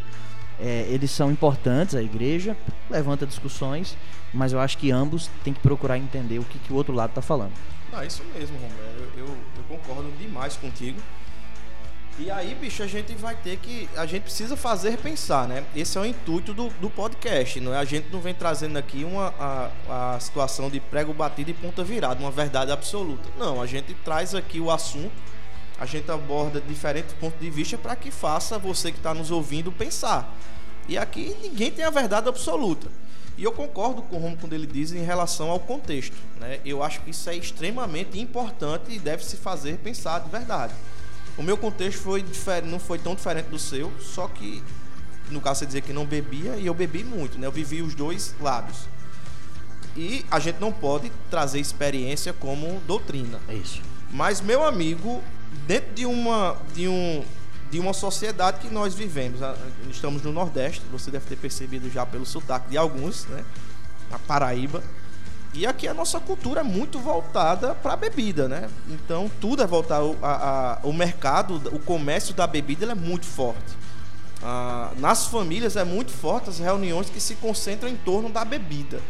[0.60, 2.56] É, eles são importantes, a igreja
[2.90, 3.96] levanta discussões,
[4.32, 7.10] mas eu acho que ambos têm que procurar entender o que, que o outro lado
[7.10, 7.52] está falando.
[7.90, 8.80] Não, é isso mesmo, Romulo.
[9.16, 10.98] Eu, eu, eu concordo demais contigo.
[12.16, 13.88] E aí, bicho, a gente vai ter que.
[13.96, 15.64] A gente precisa fazer pensar, né?
[15.74, 17.78] Esse é o intuito do, do podcast, não é?
[17.78, 21.82] A gente não vem trazendo aqui uma, a, a situação de prego batido e ponta
[21.82, 23.28] virada, uma verdade absoluta.
[23.36, 25.10] Não, a gente traz aqui o assunto,
[25.78, 29.72] a gente aborda diferentes pontos de vista para que faça você que está nos ouvindo
[29.72, 30.32] pensar.
[30.88, 32.86] E aqui ninguém tem a verdade absoluta.
[33.36, 36.14] E eu concordo com o Romo quando ele diz em relação ao contexto.
[36.38, 36.60] Né?
[36.64, 40.72] Eu acho que isso é extremamente importante e deve se fazer pensar de verdade.
[41.36, 44.62] O meu contexto foi diferente, não foi tão diferente do seu, só que
[45.30, 47.46] no caso você dizer que não bebia e eu bebi muito, né?
[47.46, 48.88] Eu vivi os dois lados.
[49.96, 53.40] E a gente não pode trazer experiência como doutrina.
[53.48, 53.80] É isso.
[54.10, 55.22] Mas meu amigo,
[55.66, 57.24] dentro de uma de um
[57.70, 59.40] de uma sociedade que nós vivemos,
[59.90, 63.44] estamos no Nordeste, você deve ter percebido já pelo sotaque de alguns, né?
[64.10, 64.82] Na Paraíba.
[65.54, 68.68] E aqui a nossa cultura é muito voltada para a bebida, né?
[68.88, 70.32] Então tudo é voltado a,
[70.74, 73.72] a- o mercado, o comércio da bebida é muito forte.
[74.42, 79.00] Ah, nas famílias é muito forte as reuniões que se concentram em torno da bebida,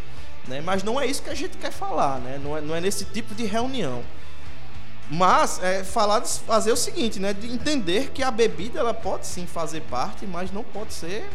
[0.47, 0.61] né?
[0.61, 2.39] Mas não é isso que a gente quer falar, né?
[2.43, 4.03] Não é, não é nesse tipo de reunião.
[5.11, 7.33] Mas é falar de fazer o seguinte, né?
[7.33, 11.29] De entender que a bebida ela pode sim fazer parte, mas não pode ser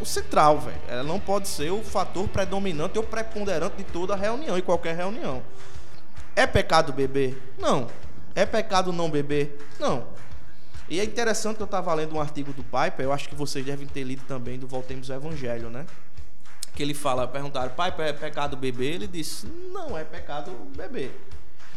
[0.00, 0.80] o central, velho.
[0.88, 5.42] Ela não pode ser o fator predominante ou preponderante de toda reunião e qualquer reunião.
[6.36, 7.40] É pecado beber?
[7.58, 7.88] Não.
[8.34, 9.58] É pecado não beber?
[9.78, 10.06] Não.
[10.88, 13.64] E é interessante que eu estava lendo um artigo do Piper, eu acho que vocês
[13.64, 15.86] devem ter lido também do Voltemos ao Evangelho, né?
[16.74, 18.94] Que ele fala, perguntaram, Piper, é pecado beber?
[18.94, 21.18] Ele disse, não é pecado beber.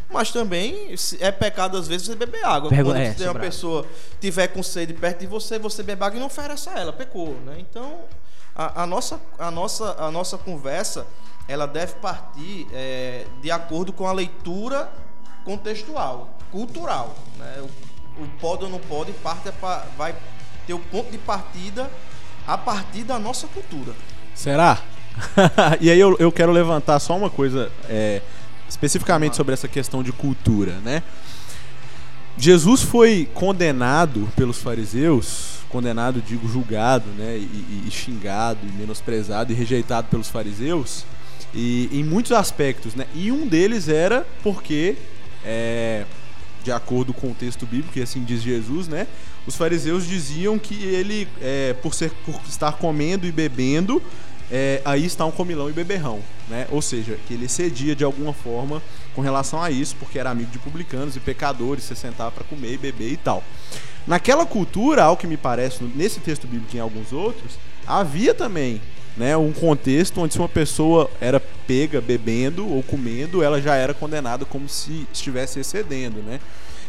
[0.10, 2.70] Mas também se- é pecado às vezes você beber água.
[2.70, 3.46] Pergu- Quando é, se tem uma sobrado.
[3.52, 3.86] pessoa
[4.22, 7.36] tiver com sede perto de você, você beber água e não oferece a ela, pecou,
[7.46, 7.56] né?
[7.60, 8.00] Então,
[8.56, 11.06] a, a nossa, a, nossa, a nossa conversa,
[11.48, 14.89] ela deve partir é, de acordo com a leitura
[15.43, 17.63] contextual, cultural, né?
[18.17, 20.15] O, o pode ou não pode parte é pa- vai
[20.65, 21.89] ter o ponto de partida
[22.46, 23.93] a partir da nossa cultura.
[24.34, 24.78] Será?
[25.82, 28.22] e aí eu, eu quero levantar só uma coisa é,
[28.70, 31.04] especificamente sobre essa questão de cultura, né?
[32.38, 37.36] Jesus foi condenado pelos fariseus, condenado, digo, julgado, né?
[37.38, 41.04] E, e- xingado, e menosprezado e rejeitado pelos fariseus,
[41.54, 43.08] e em muitos aspectos, né?
[43.16, 44.96] E um deles era porque,
[45.44, 46.06] é,
[46.64, 49.08] de acordo com o texto bíblico, e assim diz Jesus, né?
[49.48, 54.02] Os fariseus diziam que ele, é, por, ser, por estar comendo e bebendo,
[54.52, 56.68] é, aí está um comilão e beberrão, né?
[56.72, 58.82] Ou seja, que ele excedia de alguma forma
[59.14, 62.74] com relação a isso, porque era amigo de publicanos e pecadores, se sentava para comer
[62.74, 63.44] e beber e tal.
[64.06, 68.82] Naquela cultura, ao que me parece, nesse texto bíblico e em alguns outros, havia também
[69.18, 73.94] né, um contexto onde se uma pessoa era pega bebendo ou comendo, ela já era
[73.94, 76.40] condenada como se estivesse excedendo, né?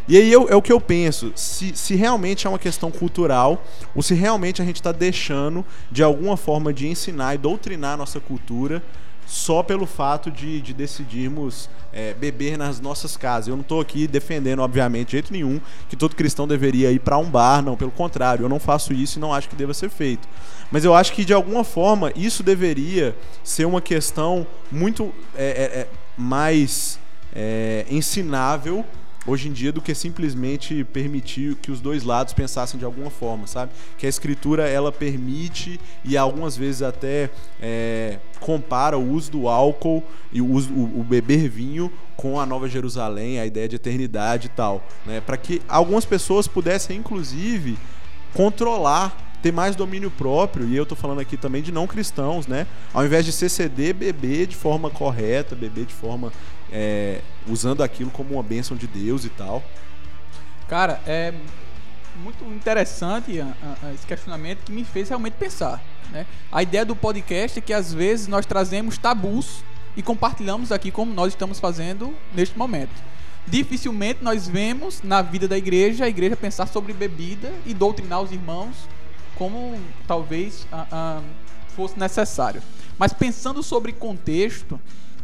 [0.09, 3.62] E aí eu- é o que eu penso, se, se realmente é uma questão cultural,
[3.94, 7.97] ou se realmente a gente está deixando de alguma forma de ensinar e doutrinar a
[7.99, 8.83] nossa cultura
[9.27, 13.49] só pelo fato de, de decidirmos é, beber nas nossas casas.
[13.49, 17.18] Eu não estou aqui defendendo, obviamente, de jeito nenhum, que todo cristão deveria ir para
[17.18, 19.90] um bar, não, pelo contrário, eu não faço isso e não acho que deva ser
[19.90, 20.27] feito.
[20.71, 25.81] Mas eu acho que de alguma forma isso deveria ser uma questão muito é, é,
[25.81, 26.99] é, mais
[27.35, 28.83] é, ensinável
[29.26, 33.46] hoje em dia do que simplesmente permitir que os dois lados pensassem de alguma forma,
[33.46, 33.72] sabe?
[33.96, 40.02] Que a escritura ela permite e algumas vezes até é, compara o uso do álcool
[40.33, 44.46] e o, uso, o, o beber vinho com a Nova Jerusalém, a ideia de eternidade
[44.46, 45.20] e tal, né?
[45.20, 47.78] Para que algumas pessoas pudessem inclusive
[48.35, 52.66] controlar ter mais domínio próprio, e eu tô falando aqui também de não cristãos, né?
[52.92, 56.33] Ao invés de ceder, beber de forma correta, beber de forma
[56.72, 59.62] é, usando aquilo como uma bênção de Deus e tal.
[60.68, 61.33] Cara, é
[62.22, 63.38] muito interessante
[63.94, 65.83] esse questionamento que me fez realmente pensar.
[66.11, 66.26] Né?
[66.50, 69.62] A ideia do podcast é que às vezes nós trazemos tabus
[69.96, 72.92] e compartilhamos aqui como nós estamos fazendo neste momento.
[73.46, 78.31] Dificilmente nós vemos na vida da igreja a igreja pensar sobre bebida e doutrinar os
[78.31, 78.76] irmãos
[79.37, 80.66] como talvez
[81.68, 82.61] fosse necessário.
[82.98, 84.78] Mas pensando sobre contexto,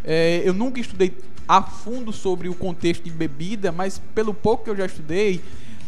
[0.04, 1.16] é, eu nunca estudei
[1.48, 5.40] a fundo sobre o contexto de bebida, mas pelo pouco que eu já estudei,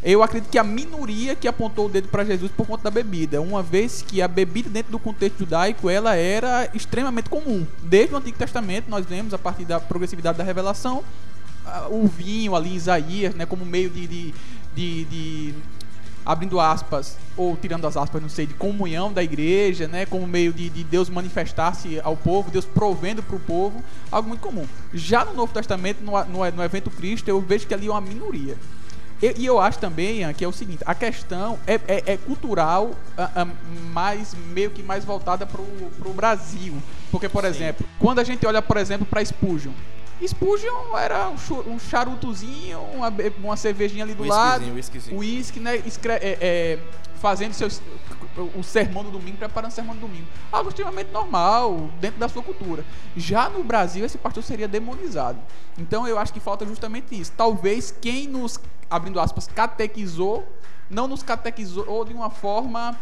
[0.03, 3.40] eu acredito que a minoria que apontou o dedo para Jesus por conta da bebida,
[3.40, 7.66] uma vez que a bebida dentro do contexto judaico ela era extremamente comum.
[7.83, 11.03] Desde o Antigo Testamento nós vemos a partir da progressividade da revelação
[11.90, 14.35] o vinho ali Isaías, né, como meio de, de,
[14.75, 15.55] de, de
[16.27, 20.05] abrindo aspas, ou tirando as aspas, não sei, de comunhão da igreja, né?
[20.05, 24.41] Como meio de, de Deus manifestar-se ao povo, Deus provendo para o povo, algo muito
[24.41, 24.67] comum.
[24.93, 28.01] Já no Novo Testamento, no, no, no evento Cristo, eu vejo que ali é uma
[28.01, 28.57] minoria.
[29.23, 32.17] E, e eu acho também Ian, que é o seguinte, a questão é, é, é
[32.17, 33.47] cultural, ah, ah,
[33.93, 36.75] mais meio que mais voltada para o Brasil.
[37.11, 39.73] Porque, por exemplo, quando a gente olha, por exemplo, para Spurgeon,
[40.25, 44.65] Spurgeon era um, charutozinho, uma, uma cervejinha ali do lado,
[45.17, 46.79] uísque, né, escre- é, é,
[47.17, 47.81] fazendo seus,
[48.55, 50.27] o sermão do domingo, preparando o sermão do domingo.
[50.53, 52.85] Algo extremamente normal, dentro da sua cultura.
[53.17, 55.39] Já no Brasil, esse pastor seria demonizado.
[55.79, 57.33] Então eu acho que falta justamente isso.
[57.37, 58.59] Talvez quem nos,
[58.91, 60.47] abrindo aspas, catequizou,
[60.89, 62.97] não nos catequizou de uma forma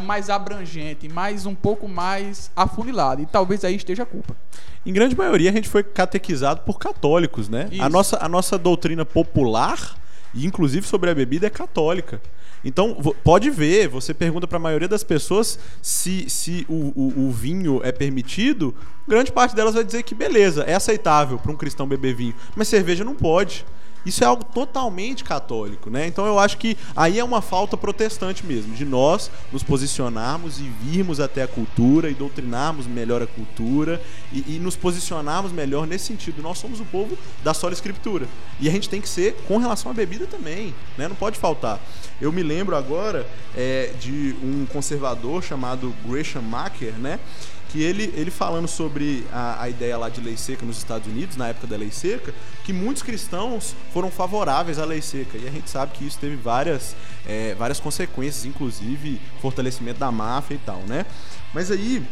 [0.00, 3.20] mais abrangente, mais um pouco mais afunilada.
[3.22, 4.36] E talvez aí esteja a culpa.
[4.84, 7.68] Em grande maioria, a gente foi catequizado por católicos, né?
[7.80, 9.96] A nossa, a nossa doutrina popular,
[10.34, 12.20] inclusive sobre a bebida, é católica.
[12.64, 17.30] Então, pode ver, você pergunta para a maioria das pessoas se, se o, o- o
[17.32, 18.72] vinho é permitido,
[19.06, 22.68] grande parte delas vai dizer que beleza, é aceitável para um cristão beber vinho, mas
[22.68, 23.66] cerveja não pode.
[24.04, 26.06] Isso é algo totalmente católico, né?
[26.06, 30.64] Então eu acho que aí é uma falta protestante mesmo, de nós nos posicionarmos e
[30.64, 36.06] virmos até a cultura e doutrinarmos melhor a cultura e, e nos posicionarmos melhor nesse
[36.06, 36.42] sentido.
[36.42, 38.26] Nós somos o povo da sola escritura.
[38.60, 41.08] E a gente tem que ser com relação à bebida também, né?
[41.08, 41.80] Não pode faltar.
[42.20, 47.18] Eu me lembro agora é, de um conservador chamado Gresham Macker, né?
[47.72, 51.38] Que ele, ele falando sobre a, a ideia lá de lei seca nos Estados Unidos,
[51.38, 55.38] na época da lei seca, que muitos cristãos foram favoráveis à lei seca.
[55.38, 56.94] E a gente sabe que isso teve várias,
[57.26, 61.06] é, várias consequências, inclusive fortalecimento da máfia e tal, né?
[61.54, 62.06] Mas aí,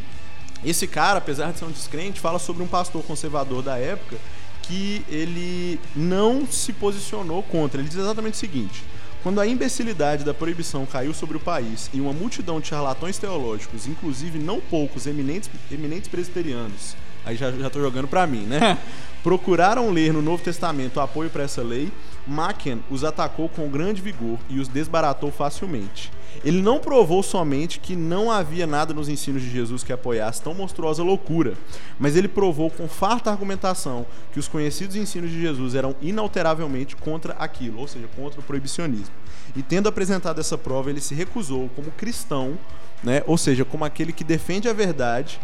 [0.64, 4.16] esse cara, apesar de ser um descrente, fala sobre um pastor conservador da época
[4.62, 7.82] que ele não se posicionou contra.
[7.82, 8.82] Ele diz exatamente o seguinte:
[9.22, 13.86] quando a imbecilidade da proibição caiu sobre o país e uma multidão de charlatões teológicos,
[13.86, 18.78] inclusive não poucos eminentes, eminentes presbiterianos, aí já, já tô jogando pra mim, né?
[19.22, 21.92] Procuraram ler no Novo Testamento o apoio para essa lei,
[22.26, 26.10] Machen os atacou com grande vigor e os desbaratou facilmente.
[26.44, 30.54] Ele não provou somente que não havia nada nos ensinos de Jesus que apoiasse tão
[30.54, 31.54] monstruosa loucura,
[31.98, 37.34] mas ele provou com farta argumentação que os conhecidos ensinos de Jesus eram inalteravelmente contra
[37.34, 39.14] aquilo, ou seja, contra o proibicionismo.
[39.54, 42.58] E tendo apresentado essa prova, ele se recusou como cristão,
[43.02, 45.40] né, ou seja, como aquele que defende a verdade,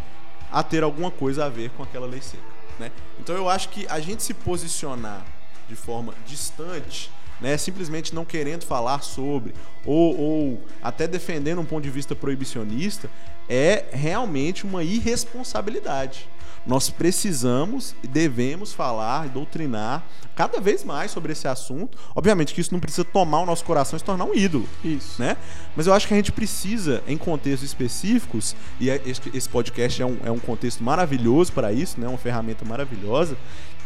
[0.51, 2.43] a ter alguma coisa a ver com aquela lei seca.
[2.79, 2.91] Né?
[3.19, 5.25] Então eu acho que a gente se posicionar
[5.67, 9.53] de forma distante, né, simplesmente não querendo falar sobre,
[9.85, 13.09] ou, ou até defendendo um ponto de vista proibicionista,
[13.49, 16.27] é realmente uma irresponsabilidade.
[16.65, 20.03] Nós precisamos e devemos falar e doutrinar
[20.35, 21.97] cada vez mais sobre esse assunto.
[22.13, 25.19] Obviamente que isso não precisa tomar o nosso coração e se tornar um ídolo Isso.
[25.19, 25.37] né?
[25.77, 30.01] Mas eu acho que a gente precisa, em contextos específicos, e é- esse esse podcast
[30.01, 32.07] é um, é um contexto maravilhoso para isso, né?
[32.07, 33.37] Uma ferramenta maravilhosa,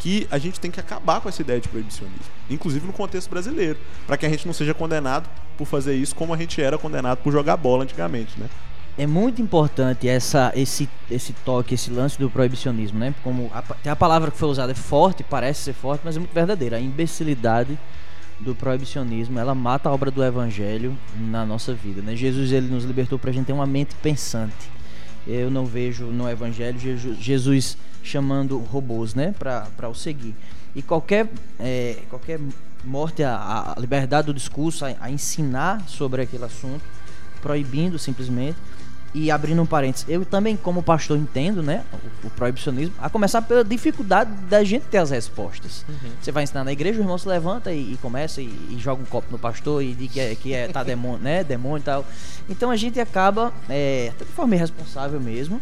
[0.02, 3.78] que a gente tem que acabar com essa ideia de proibicionismo, inclusive no contexto brasileiro,
[4.08, 7.20] para que a gente não seja condenado por fazer isso como a gente era condenado
[7.20, 8.50] por jogar bola antigamente, né?
[8.98, 13.14] É muito importante essa, esse, esse toque, esse lance do proibicionismo, né?
[13.24, 16.34] Como a, a palavra que foi usada é forte, parece ser forte, mas é muito
[16.34, 16.78] verdadeira.
[16.78, 17.78] A imbecilidade
[18.40, 22.16] do proibicionismo, ela mata a obra do evangelho na nossa vida, né?
[22.16, 24.72] Jesus ele nos libertou pra gente ter uma mente pensante.
[25.28, 26.80] Eu não vejo no evangelho
[27.20, 30.36] Jesus chamando robôs, né, pra, pra o seguir.
[30.76, 31.28] E qualquer
[31.60, 32.40] é, qualquer
[32.84, 36.84] morte à, à liberdade do discurso, a, a ensinar sobre aquele assunto,
[37.42, 38.58] proibindo simplesmente
[39.14, 41.84] e abrindo um parênteses, eu também como pastor entendo, né,
[42.24, 45.86] o, o proibicionismo, a começar pela dificuldade da gente ter as respostas.
[46.22, 49.02] Você vai ensinar na igreja, o irmão se levanta e, e começa e, e joga
[49.02, 51.84] um copo no pastor e diz que é, que é tá demônio, né, demônio e
[51.84, 52.06] tal.
[52.50, 55.62] Então a gente acaba, é, até de forma irresponsável mesmo,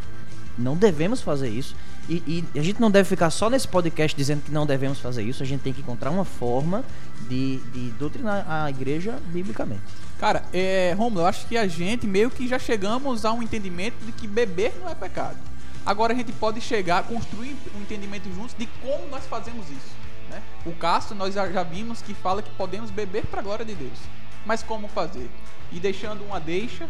[0.55, 1.75] não devemos fazer isso.
[2.09, 5.21] E, e a gente não deve ficar só nesse podcast dizendo que não devemos fazer
[5.21, 5.43] isso.
[5.43, 6.83] A gente tem que encontrar uma forma
[7.29, 9.83] de, de doutrinar a igreja biblicamente.
[10.19, 14.03] Cara, é, Romulo, eu acho que a gente meio que já chegamos a um entendimento
[14.03, 15.37] de que beber não é pecado.
[15.85, 19.99] Agora a gente pode chegar, construir um entendimento juntos de como nós fazemos isso.
[20.29, 20.41] Né?
[20.65, 23.97] O Castro, nós já, vimos que fala que podemos beber para a glória de Deus.
[24.45, 25.29] Mas como fazer?
[25.71, 26.87] E deixando uma deixa,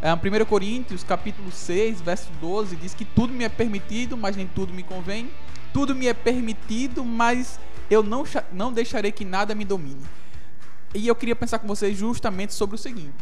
[0.00, 4.46] É, 1 Coríntios, capítulo 6, verso 12, diz que tudo me é permitido, mas nem
[4.46, 5.30] tudo me convém.
[5.72, 7.58] Tudo me é permitido, mas
[7.90, 10.02] eu não, não deixarei que nada me domine.
[10.94, 13.12] E eu queria pensar com vocês justamente sobre o seguinte: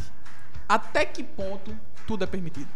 [0.69, 1.75] até que ponto
[2.07, 2.69] tudo é permitido?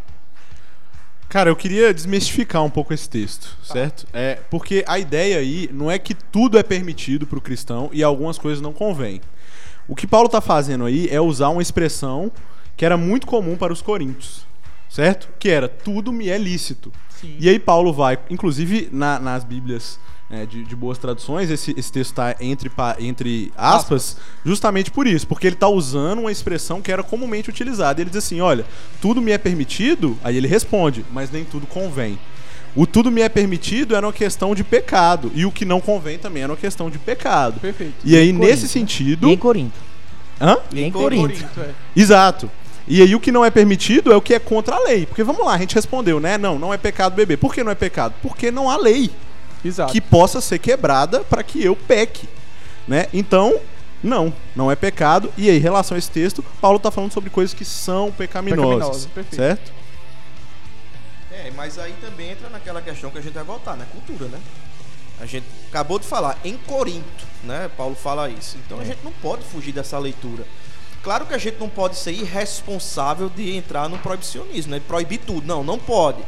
[1.29, 4.05] Cara, eu queria desmistificar um pouco esse texto, certo?
[4.11, 8.37] É, porque a ideia aí não é que tudo é permitido pro cristão e algumas
[8.37, 9.21] coisas não convêm.
[9.87, 12.31] O que Paulo tá fazendo aí é usar uma expressão
[12.81, 14.43] que era muito comum para os coríntios,
[14.89, 15.29] certo?
[15.37, 16.91] Que era tudo me é lícito.
[17.09, 17.35] Sim.
[17.39, 19.99] E aí Paulo vai, inclusive na- nas Bíblias
[20.31, 25.27] é, de, de boas traduções, esse, esse texto está entre, entre aspas, justamente por isso,
[25.27, 28.01] porque ele está usando uma expressão que era comumente utilizada.
[28.01, 28.65] Ele diz assim: olha,
[28.99, 32.17] tudo me é permitido, aí ele responde, mas nem tudo convém.
[32.75, 36.17] O tudo me é permitido era uma questão de pecado, e o que não convém
[36.17, 37.59] também era uma questão de pecado.
[37.59, 37.93] Perfeito.
[38.03, 38.67] E aí, Em nesse Corinto, né?
[38.69, 39.29] sentido.
[39.29, 39.79] E em Corinto.
[40.43, 40.57] Hã?
[40.73, 41.21] E em Corinto.
[41.21, 41.43] Corinto.
[41.53, 42.01] Corinto, é.
[42.01, 42.49] Exato.
[42.91, 45.05] E aí o que não é permitido é o que é contra a lei.
[45.05, 46.37] Porque vamos lá, a gente respondeu, né?
[46.37, 47.37] Não, não é pecado beber.
[47.37, 48.13] Por que não é pecado?
[48.21, 49.09] Porque não há lei
[49.63, 49.93] Exato.
[49.93, 52.27] que possa ser quebrada para que eu peque,
[52.85, 53.07] né?
[53.13, 53.57] Então,
[54.03, 55.31] não, não é pecado.
[55.37, 58.67] E aí, em relação a esse texto, Paulo está falando sobre coisas que são pecaminosas,
[58.67, 59.35] Pecaminosas, perfeito.
[59.37, 59.71] certo?
[61.31, 63.85] É, mas aí também entra naquela questão que a gente vai voltar, né?
[63.89, 64.39] Cultura, né?
[65.17, 67.71] A gente acabou de falar em Corinto, né?
[67.77, 68.57] Paulo fala isso.
[68.65, 70.43] Então a gente não pode fugir dessa leitura.
[71.03, 74.79] Claro que a gente não pode ser irresponsável de entrar no proibicionismo, né?
[74.87, 75.47] Proibir tudo.
[75.47, 76.23] Não, não pode.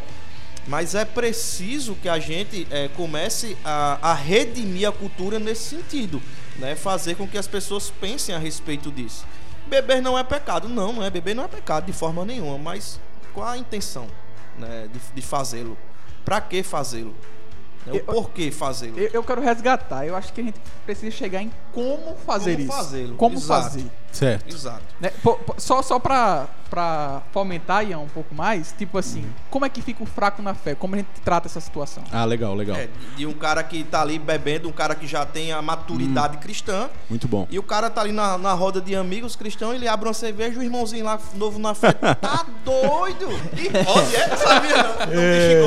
[0.67, 6.21] Mas é preciso que a gente eh, comece a, a redimir a cultura nesse sentido,
[6.57, 6.75] né?
[6.75, 9.25] Fazer com que as pessoas pensem a respeito disso.
[9.67, 11.09] Beber não é pecado, não, não é.
[11.09, 12.99] Beber não é pecado de forma nenhuma, mas
[13.33, 14.07] qual a intenção,
[14.57, 15.77] né, de, de fazê-lo?
[16.23, 17.13] Pra que fazê-lo?
[17.85, 18.97] Né, O Eu- porquê fazê-lo?
[18.97, 20.05] Eu, eu quero resgatar.
[20.05, 22.71] Eu acho que a gente precisa chegar em como fazer Como isso.
[22.77, 23.63] fazê-lo, Como exato.
[23.63, 23.85] fazer.
[24.13, 24.53] Certo.
[24.53, 24.81] Exato.
[25.01, 25.11] Né?
[25.21, 29.69] Pô, pô, só só pra, pra fomentar, Ian, um pouco mais, tipo assim, como é
[29.69, 30.75] que fica o fraco na fé?
[30.75, 32.03] Como a gente trata essa situação?
[32.11, 32.75] Ah, legal, legal.
[32.77, 35.61] É, de- de um cara que tá ali bebendo, um cara que já tem a
[35.61, 37.47] maturidade cristã, Muito bom.
[37.49, 40.59] e o cara tá ali na, na roda de amigos cristãos, ele abre uma cerveja,
[40.59, 43.27] o irmãozinho lá novo na frente, tá doido?
[43.57, 44.27] E pode, é?
[44.27, 44.93] Não sabia não.
[45.07, 45.21] Não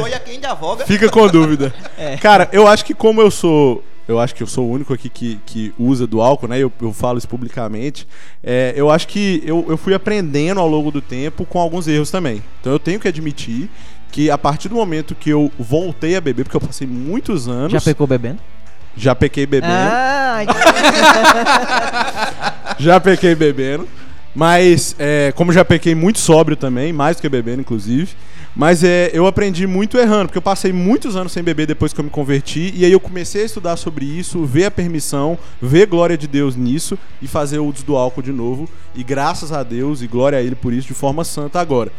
[0.07, 0.11] É.
[0.11, 0.15] é.
[0.15, 0.87] a quem de avoga.
[0.87, 1.75] Fica com dúvida.
[2.23, 3.83] Cara, eu acho que como eu sou.
[4.09, 6.59] Eu acho que eu sou o único aqui que, que usa do álcool, né?
[6.59, 8.07] Eu, eu falo isso publicamente.
[8.43, 12.11] É, eu acho que eu, eu fui aprendendo ao longo do tempo com alguns erros
[12.11, 12.43] também.
[12.61, 13.69] Então eu tenho que admitir
[14.13, 17.73] que a partir do momento que eu voltei a beber, porque eu passei muitos anos.
[17.73, 18.39] Já pecou bebendo?
[18.97, 19.75] já pequei bebendo.
[19.75, 20.57] Ah, então...
[22.79, 23.89] Já pequei bebendo.
[24.35, 28.11] Mas, é, como já pequei muito sóbrio também, mais do que bebendo, inclusive.
[28.57, 32.01] Mas é, eu aprendi muito errando, porque eu passei muitos anos sem beber depois que
[32.01, 32.73] eu me converti.
[32.75, 36.27] E aí eu comecei a estudar sobre isso, ver a permissão, ver a glória de
[36.27, 38.67] Deus nisso e fazer o uso do álcool de novo.
[38.95, 41.93] E graças a Deus e glória a Ele por isso, de forma santa agora.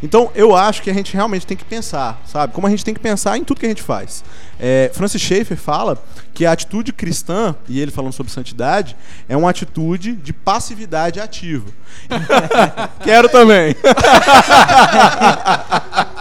[0.00, 2.52] Então eu acho que a gente realmente tem que pensar, sabe?
[2.52, 4.22] Como a gente tem que pensar em tudo que a gente faz.
[4.60, 6.00] É, Francis Schaeffer fala
[6.32, 8.96] que a atitude cristã, e ele falando sobre santidade,
[9.28, 11.66] é uma atitude de passividade ativa.
[13.02, 13.74] Quero também.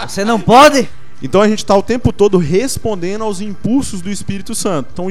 [0.08, 0.90] Você não pode?
[1.22, 4.90] Então a gente está o tempo todo respondendo aos impulsos do Espírito Santo.
[4.92, 5.08] Então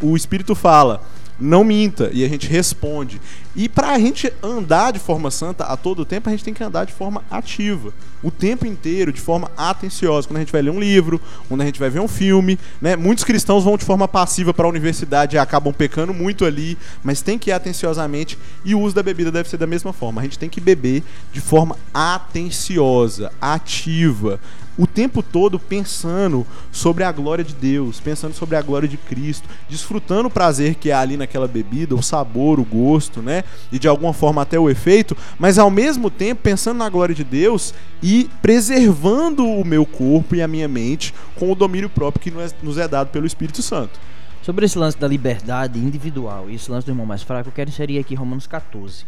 [0.00, 1.02] o Espírito fala,
[1.40, 3.20] não minta, e a gente responde.
[3.56, 6.62] E para a gente andar de forma santa a todo tempo, a gente tem que
[6.62, 7.92] andar de forma ativa.
[8.22, 10.28] O tempo inteiro, de forma atenciosa.
[10.28, 12.58] Quando a gente vai ler um livro, quando a gente vai ver um filme.
[12.80, 12.94] Né?
[12.94, 17.22] Muitos cristãos vão de forma passiva para a universidade e acabam pecando muito ali, mas
[17.22, 18.38] tem que ir atenciosamente.
[18.64, 20.20] E o uso da bebida deve ser da mesma forma.
[20.20, 24.38] A gente tem que beber de forma atenciosa, ativa
[24.78, 29.48] o tempo todo pensando sobre a glória de Deus, pensando sobre a glória de Cristo,
[29.68, 33.44] desfrutando o prazer que há ali naquela bebida, o sabor, o gosto, né?
[33.70, 37.24] E de alguma forma até o efeito, mas ao mesmo tempo pensando na glória de
[37.24, 42.30] Deus e preservando o meu corpo e a minha mente com o domínio próprio que
[42.62, 44.00] nos é- é dado pelo Espírito Santo.
[44.42, 47.68] Sobre esse lance da liberdade individual e esse lance do irmão mais fraco, eu quero
[47.68, 49.04] inserir aqui Romanos 14.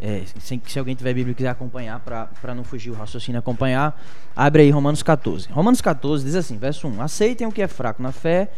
[0.00, 4.00] É, sem- se alguém tiver Bíblia e quiser acompanhar, para não fugir o raciocínio acompanhar,
[4.34, 5.48] abre aí Romanos 14.
[5.50, 8.50] Romanos 14 diz assim, verso 1: Aceitem o que é fraco na fé,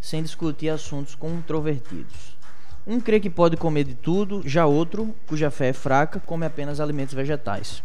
[0.00, 2.36] sem discutir assuntos controvertidos.
[2.86, 6.78] Um crê que pode comer de tudo, já outro, cuja fé é fraca, come apenas
[6.78, 7.82] alimentos vegetais.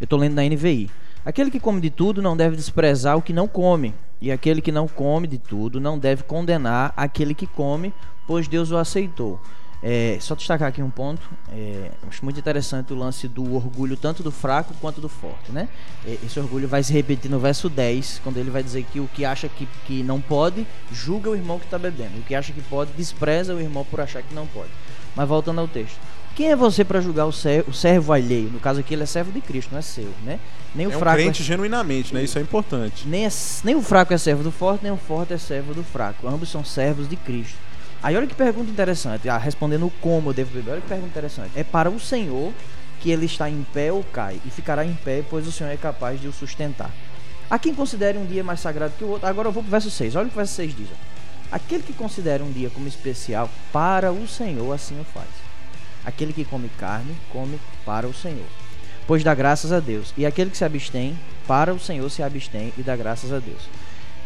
[0.00, 0.88] Eu estou lendo na NVI.
[1.24, 4.70] Aquele que come de tudo não deve desprezar o que não come, e aquele que
[4.70, 7.92] não come de tudo não deve condenar aquele que come,
[8.24, 9.40] pois Deus o aceitou.
[9.82, 11.20] É, só destacar aqui um ponto,
[11.52, 15.68] é, acho muito interessante o lance do orgulho, tanto do fraco quanto do forte, né?
[16.04, 19.08] É, Esse orgulho vai se repetir no verso 10, quando ele vai dizer que o
[19.08, 22.52] que acha que, que não pode, julga o irmão que está bebendo, o que acha
[22.52, 24.70] que pode, despreza o irmão por achar que não pode.
[25.14, 25.98] Mas voltando ao texto.
[26.34, 28.50] Quem é você para julgar o servo, o servo alheio?
[28.50, 30.38] No caso aqui, ele é servo de Cristo, não é seu, né?
[30.74, 32.22] Nem o É um fraco crente genuinamente, né?
[32.22, 33.08] Isso é importante.
[33.08, 33.30] nem, é-
[33.64, 36.28] nem o fraco é servo do forte, nem o forte é servo do fraco.
[36.28, 37.56] Ambos são servos de Cristo.
[38.06, 39.28] Aí olha que pergunta interessante.
[39.28, 41.50] Ah, respondendo o como eu devo beber, olha que pergunta interessante.
[41.56, 42.52] É para o Senhor
[43.00, 45.76] que ele está em pé ou cai, e ficará em pé, pois o Senhor é
[45.76, 46.92] capaz de o sustentar.
[47.50, 49.26] Há quem considere um dia mais sagrado que o outro.
[49.26, 50.14] Agora eu vou pro verso 6.
[50.14, 50.86] Olha o que o verso 6 diz.
[50.88, 51.56] ó.
[51.56, 55.26] Aquele que considera um dia como especial, para o Senhor assim o faz.
[56.04, 58.46] Aquele que come carne, come para o Senhor.
[59.04, 60.14] Pois dá graças a Deus.
[60.16, 63.62] E aquele que se abstém, para o Senhor se abstém e dá graças a Deus.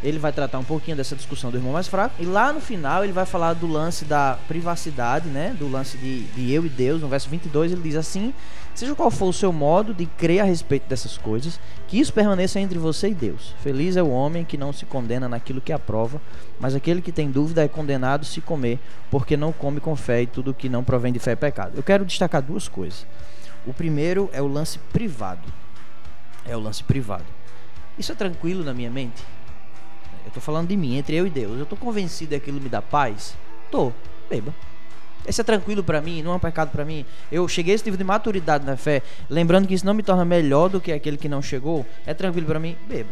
[0.03, 2.15] Ele vai tratar um pouquinho dessa discussão do irmão mais fraco.
[2.19, 5.55] E lá no final ele vai falar do lance da privacidade, né?
[5.59, 7.03] Do lance de, de eu e Deus.
[7.03, 8.33] No verso 22 ele diz assim:
[8.75, 12.59] Seja qual for o seu modo de crer a respeito dessas coisas, que isso permaneça
[12.59, 13.55] entre você e Deus.
[13.63, 16.21] Feliz é o homem que não se condena naquilo que aprova,
[16.59, 18.79] mas aquele que tem dúvida é condenado se comer,
[19.11, 21.73] porque não come com fé e tudo que não provém de fé é pecado.
[21.77, 23.07] Eu quero destacar duas coisas.
[23.67, 25.53] O primeiro é o lance privado.
[26.47, 27.27] É o lance privado.
[27.99, 29.23] Isso é tranquilo na minha mente?
[30.25, 31.59] Eu tô falando de mim, entre eu e Deus.
[31.59, 33.35] Eu tô convencido que aquilo me dá paz?
[33.71, 33.93] Tô.
[34.29, 34.55] Beba.
[35.29, 37.05] Isso é tranquilo pra mim, não é um pecado pra mim.
[37.31, 40.25] Eu cheguei a esse nível de maturidade na fé, lembrando que isso não me torna
[40.25, 41.85] melhor do que aquele que não chegou.
[42.07, 42.77] É tranquilo pra mim?
[42.89, 43.11] Beba.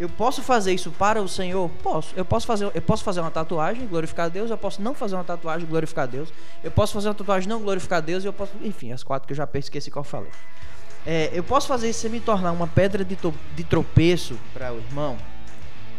[0.00, 1.68] Eu posso fazer isso para o Senhor?
[1.82, 2.14] Posso.
[2.16, 4.50] Eu posso fazer, eu posso fazer uma tatuagem, glorificar a Deus.
[4.50, 6.32] Eu posso não fazer uma tatuagem, glorificar a Deus.
[6.64, 8.24] Eu posso fazer uma tatuagem, não glorificar a Deus.
[8.24, 10.30] E eu posso, enfim, as quatro que eu já esqueci qual eu falei.
[11.06, 14.72] É, eu posso fazer isso sem me tornar uma pedra de, to- de tropeço para
[14.72, 15.16] o irmão?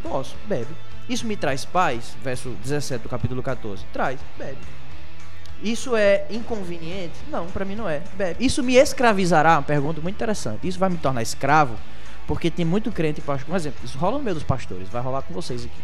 [0.04, 0.68] Posso, bebe.
[1.10, 2.16] Isso me traz paz?
[2.24, 3.84] Verso 17 do capítulo 14.
[3.92, 4.58] Traz, bebe.
[5.64, 7.16] Isso é inconveniente?
[7.30, 8.02] Não, para mim não é.
[8.16, 8.46] Bebe.
[8.46, 9.54] Isso me escravizará?
[9.54, 10.68] Uma pergunta muito interessante.
[10.68, 11.78] Isso vai me tornar escravo?
[12.28, 13.54] Porque tem muito crente e pastor.
[13.54, 15.82] Um exemplo, isso rola no meio dos pastores, vai rolar com vocês aqui.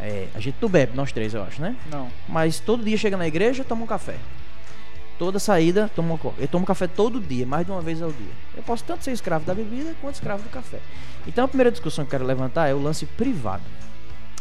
[0.00, 1.76] É, a gente não bebe, nós três, eu acho, né?
[1.90, 2.08] Não.
[2.28, 4.16] Mas todo dia chega na igreja, toma um café.
[5.20, 6.32] Toda saída, copo.
[6.38, 8.32] Eu tomo café todo dia, mais de uma vez ao dia.
[8.56, 10.80] Eu posso tanto ser escravo da bebida quanto escravo do café.
[11.26, 13.62] Então a primeira discussão que eu quero levantar é o lance privado.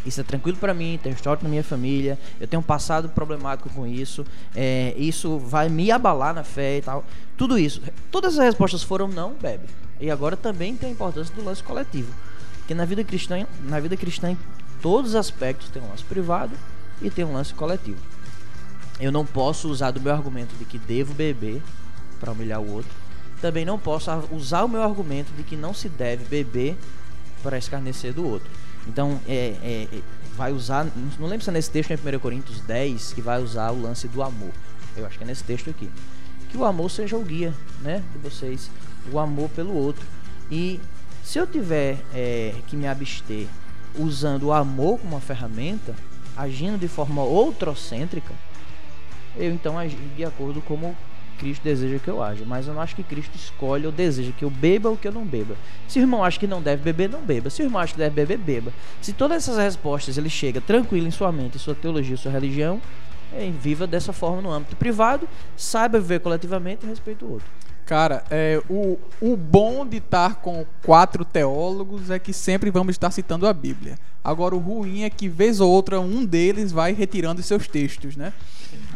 [0.05, 3.69] Isso é tranquilo pra mim, tem histórico na minha família, eu tenho um passado problemático
[3.71, 4.25] com isso,
[4.55, 7.03] é, isso vai me abalar na fé e tal.
[7.35, 7.81] Tudo isso.
[8.09, 9.65] Todas as respostas foram não, bebe.
[9.99, 12.13] E agora também tem a importância do lance coletivo.
[12.59, 14.37] Porque na vida cristã, na vida cristã, em
[14.81, 16.53] todos os aspectos tem um lance privado
[17.01, 17.99] e tem um lance coletivo.
[18.99, 21.61] Eu não posso usar do meu argumento de que devo beber
[22.19, 22.91] para humilhar o outro.
[23.41, 26.77] Também não posso usar o meu argumento de que não se deve beber
[27.41, 28.49] para escarnecer do outro.
[28.87, 30.01] Então, é, é, é,
[30.35, 30.85] vai usar.
[31.17, 34.07] Não lembro se é nesse texto em 1 Coríntios 10 que vai usar o lance
[34.07, 34.51] do amor.
[34.97, 35.89] Eu acho que é nesse texto aqui.
[36.49, 38.69] Que o amor seja o guia né, de vocês.
[39.11, 40.05] O amor pelo outro.
[40.51, 40.81] E
[41.23, 43.47] se eu tiver é, que me abster
[43.97, 45.95] usando o amor como uma ferramenta,
[46.35, 48.33] agindo de forma outrocêntrica,
[49.35, 50.95] eu então agi de acordo como
[51.37, 52.43] Cristo deseja que eu haja.
[52.45, 55.11] Mas eu não acho que Cristo escolhe ou deseja que eu beba ou que eu
[55.11, 55.55] não beba.
[55.87, 57.49] Se o irmão acha que não deve beber, não beba.
[57.49, 58.73] Se o irmão acha que deve beber, beba.
[59.01, 62.31] Se todas essas respostas ele chega tranquilo em sua mente, em sua teologia, em sua
[62.31, 62.81] religião,
[63.61, 67.58] viva dessa forma no âmbito privado, saiba viver coletivamente e respeite o outro.
[67.89, 73.09] Cara, é, o, o bom de estar com quatro teólogos é que sempre vamos estar
[73.09, 73.97] citando a Bíblia.
[74.23, 78.15] Agora, o ruim é que, vez ou outra, um deles vai retirando os seus textos,
[78.15, 78.31] né?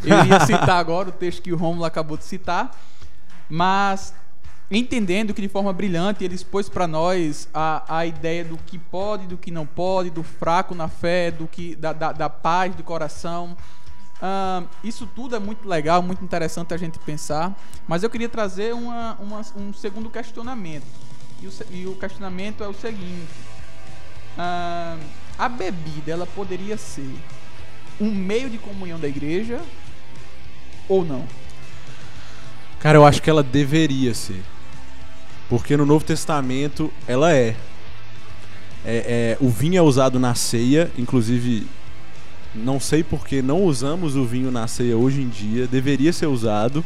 [0.04, 2.70] Eu ia citar agora o texto que o Romulo acabou de citar,
[3.50, 4.14] mas
[4.70, 9.26] entendendo que de forma brilhante ele expôs para nós a, a ideia do que pode,
[9.26, 12.84] do que não pode, do fraco na fé, do que da, da, da paz do
[12.84, 13.58] coração.
[14.26, 17.53] Ahn, isso tudo é muito legal, muito interessante a gente pensar,
[17.86, 20.86] mas eu queria trazer uma, uma- um segundo questionamento.
[21.41, 23.28] E o, e o questionamento é o seguinte:
[24.38, 24.97] ahn,
[25.38, 27.13] a bebida ela poderia ser
[27.99, 29.59] um meio de comunhão da igreja
[30.88, 31.26] ou não?
[32.80, 34.41] Cara, eu acho que ela deveria ser.
[35.49, 37.55] Porque no Novo Testamento ela é.
[38.86, 41.67] É, é, o vinho é usado na ceia, inclusive
[42.56, 46.84] não sei porque não usamos o vinho na ceia hoje em dia, deveria ser usado,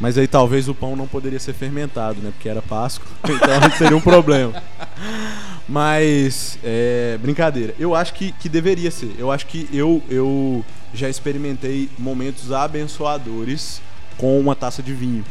[0.00, 2.30] mas aí talvez o pão não poderia ser fermentado, né?
[2.30, 4.62] Porque era Páscoa, então seria um problema.
[5.68, 7.74] Mas, é, brincadeira.
[7.78, 9.14] Eu acho que, que deveria ser.
[9.18, 13.80] Eu acho que eu, eu já experimentei momentos abençoadores
[14.16, 15.24] com uma taça de vinho.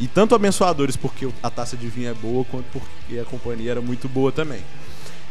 [0.00, 3.80] E tanto abençoadores porque a taça de vinho é boa, quanto porque a companhia era
[3.82, 4.60] muito boa também.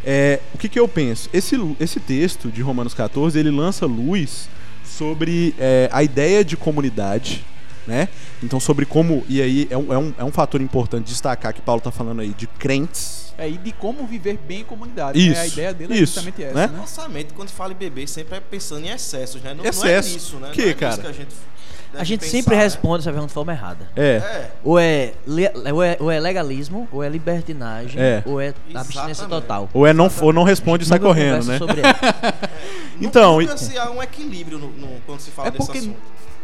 [0.06, 1.30] É, o que, que eu penso?
[1.34, 4.50] Esse, esse texto de Romanos 14, ele lança luz
[4.84, 7.46] sobre é, a ideia de comunidade,
[7.86, 8.10] né?
[8.44, 11.62] Então sobre como, e aí é um, é um, é um fator importante destacar que
[11.62, 15.18] Paulo está falando aí de crentes, É, e de como viver bem em comunidade.
[15.18, 15.42] Isso, né?
[15.42, 16.68] A ideia dele é isso, justamente essa, né?
[16.68, 16.78] né?
[16.78, 19.52] Nossa mente, quando fala em beber, sempre é pensando em excessos, né?
[19.52, 20.14] Não, não é Excesso.
[20.14, 20.50] nisso, né?
[20.52, 21.02] Que, não é cara?
[21.02, 21.36] que a gente...
[21.96, 22.62] A gente pensar, sempre né?
[22.64, 23.88] responde essa pergunta de forma errada.
[23.96, 24.18] É.
[24.18, 25.14] É, Ou é,
[25.72, 28.22] ou é, ou é legalismo, ou é libertinagem, É.
[28.26, 29.42] ou é abstinência Exatamente.
[29.42, 29.70] total.
[29.74, 31.58] Ou é não, ou não responde e sai correndo, né?
[31.58, 31.96] sobre ela.
[33.02, 35.98] Então, nunca se há um equilíbrio no, no- quando se fala É desse porque assunto.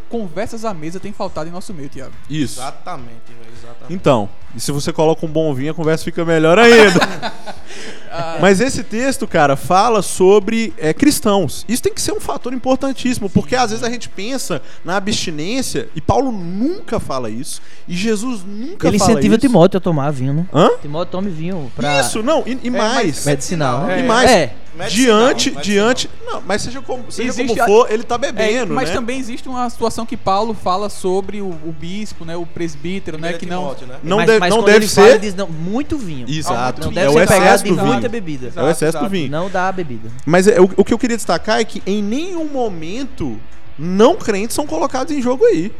[0.08, 2.12] conversas à mesa tem faltado em nosso meio, Thiago.
[2.28, 2.58] Isso.
[2.60, 3.12] Exatamente,
[3.56, 3.92] exatamente.
[3.92, 7.00] Então, e se você coloca um bom vinho, a conversa fica melhor ainda.
[8.40, 11.64] Mas esse texto, cara, fala sobre é, cristãos.
[11.68, 15.88] Isso tem que ser um fator importantíssimo, porque às vezes a gente pensa na abstinência,
[15.94, 19.40] e Paulo nunca fala isso, e Jesus nunca Ele fala incentiva isso.
[19.46, 20.46] Timóteo a tomar vinho, né?
[20.52, 20.70] Hã?
[20.80, 23.24] Timóteo tome vinho pra Isso, não, e, e mais.
[23.26, 24.00] medicinal, né?
[24.00, 24.54] E mais, É.
[24.76, 25.62] Medicinal, diante, medicinal.
[25.62, 28.90] diante, não, mas seja como, seja Existe como a- for, ele tá É, bebendo, mas
[28.90, 28.94] né?
[28.94, 33.32] também existe uma situação que Paulo fala sobre o, o bispo, né, o presbítero, né,
[33.32, 33.94] que não Timóteo, né?
[34.02, 35.12] Não, mas, deve- mas não deve fala, ser.
[35.14, 36.26] ele diz, não, muito vinho.
[36.28, 37.86] Exato, Não é deve o ser excesso pegado de do vinho.
[37.86, 38.52] muita bebida.
[38.56, 39.08] É o excesso do Exato.
[39.10, 39.30] vinho.
[39.30, 40.08] Não dá a bebida.
[40.24, 43.38] Mas é, o, o que eu queria destacar é que em nenhum momento
[43.78, 45.72] não crentes são colocados em jogo aí.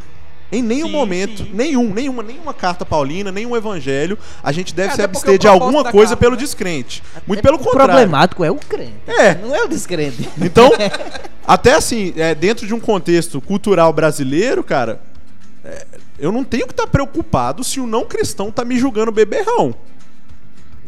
[0.52, 1.50] Em nenhum Sim, momento, sim.
[1.52, 5.48] nenhum, nenhuma, nenhuma carta paulina, nenhum evangelho, a gente deve É, se abster o de
[5.48, 6.38] alguma coisa carta, pelo né?
[6.40, 7.02] descrente.
[7.26, 7.92] Muito É, pelo o contrário.
[7.94, 8.92] problemático é o crente.
[9.08, 9.34] É.
[9.34, 10.28] Não é o descrente.
[10.40, 10.70] Então,
[11.44, 15.00] até assim, é, dentro de um contexto cultural brasileiro, cara,
[15.66, 15.86] é,
[16.18, 19.74] eu não tenho que estar preocupado se o não cristão tá me julgando beberrão.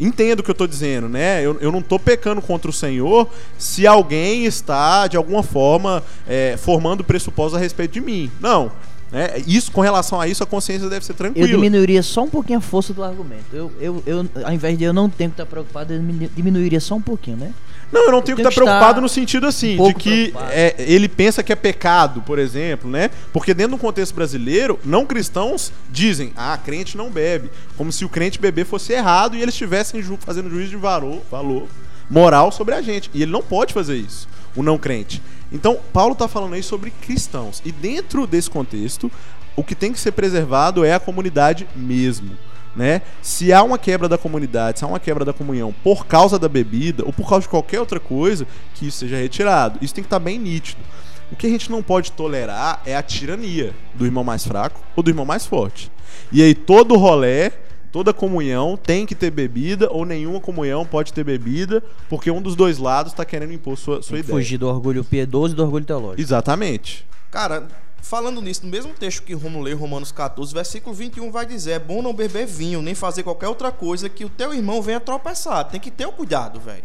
[0.00, 1.44] Entendo o que eu tô dizendo, né?
[1.44, 6.56] Eu, eu não tô pecando contra o Senhor se alguém está, de alguma forma, é,
[6.56, 8.30] formando pressupostos a respeito de mim.
[8.40, 8.70] Não.
[9.10, 9.42] Né?
[9.44, 11.48] Isso, com relação a isso, a consciência deve ser Eu tranquila.
[11.48, 13.46] diminuiria só um pouquinho a força do argumento.
[13.52, 16.78] Eu, eu, eu, ao invés de eu não tenho que estar preocupado, eu diminu- diminuiria
[16.78, 17.52] só um pouquinho, né?
[17.90, 19.94] Não, eu não tenho que tenho estar que preocupado estar no sentido assim, um de
[19.94, 20.52] que preocupado.
[20.52, 23.10] é, ele pensa que é pecado, por exemplo, né?
[23.32, 27.50] Porque dentro do contexto brasileiro, não cristãos dizem, ah, crente não bebe.
[27.76, 31.22] Como se o crente beber fosse errado e eles estivessem ju- fazendo juízo de valor,
[31.30, 31.66] valor
[32.10, 33.10] moral sobre a gente.
[33.14, 35.22] E ele não pode fazer isso, o não crente.
[35.50, 37.62] Então, Paulo está falando aí sobre cristãos.
[37.64, 39.10] E dentro desse contexto,
[39.56, 42.36] o que tem que ser preservado é a comunidade mesmo.
[42.78, 43.02] Né?
[43.20, 46.48] Se há uma quebra da comunidade, se há uma quebra da comunhão por causa da
[46.48, 49.80] bebida ou por causa de qualquer outra coisa, que isso seja retirado.
[49.82, 50.80] Isso tem que estar bem nítido.
[51.32, 55.02] O que a gente não pode tolerar é a tirania do irmão mais fraco ou
[55.02, 55.90] do irmão mais forte.
[56.30, 57.50] E aí todo rolé,
[57.90, 62.54] toda comunhão tem que ter bebida ou nenhuma comunhão pode ter bebida, porque um dos
[62.54, 64.38] dois lados está querendo impor sua, sua ideia.
[64.38, 66.20] Fugir do orgulho piedoso e do orgulho teológico.
[66.20, 67.04] Exatamente.
[67.28, 67.66] Cara,
[68.02, 71.78] falando nisso, no mesmo texto que Romulo leu, Romanos 14, versículo 21 vai dizer: É
[71.78, 75.64] bom não beber vinho, nem fazer qualquer outra coisa que o teu irmão venha tropeçar.
[75.64, 76.82] Tem que ter o cuidado, velho.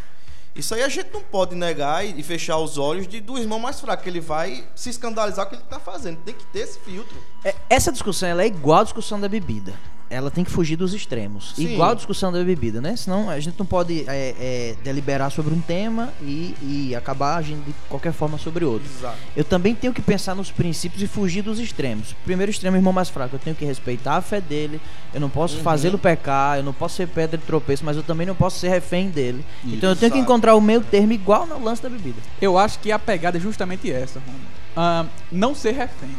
[0.56, 3.80] Isso aí a gente não pode negar e fechar os olhos de, do irmão mais
[3.80, 6.18] fraco, que ele vai se escandalizar com o que ele tá fazendo.
[6.18, 7.18] Tem que ter esse filtro.
[7.44, 9.74] É, Essa discussão é igual à discussão da bebida.
[10.10, 11.54] Ela tem que fugir dos extremos.
[11.56, 11.74] Sim.
[11.74, 12.96] Igual à discussão da bebida, né?
[12.96, 17.66] Senão a gente não pode é, é, deliberar sobre um tema e, e acabar agindo
[17.66, 18.88] de qualquer forma sobre outro.
[19.00, 19.18] Exato.
[19.36, 22.16] Eu também tenho que pensar nos princípios e fugir dos extremos.
[22.26, 23.36] Primeiro extremo, irmão mais fraco.
[23.36, 24.80] Eu tenho que respeitar a fé dele.
[25.14, 25.64] Eu não posso Uhum.
[25.64, 26.58] fazê-lo pecar.
[26.58, 29.44] Eu não posso ser pedra de tropeço, mas eu também não posso ser refém dele.
[29.66, 32.18] Então eu tenho que encontrar o meio termo igual no lance da bebida.
[32.40, 34.44] Eu acho que a pegada é justamente essa, Romulo.
[34.76, 36.10] Ah, não ser refém.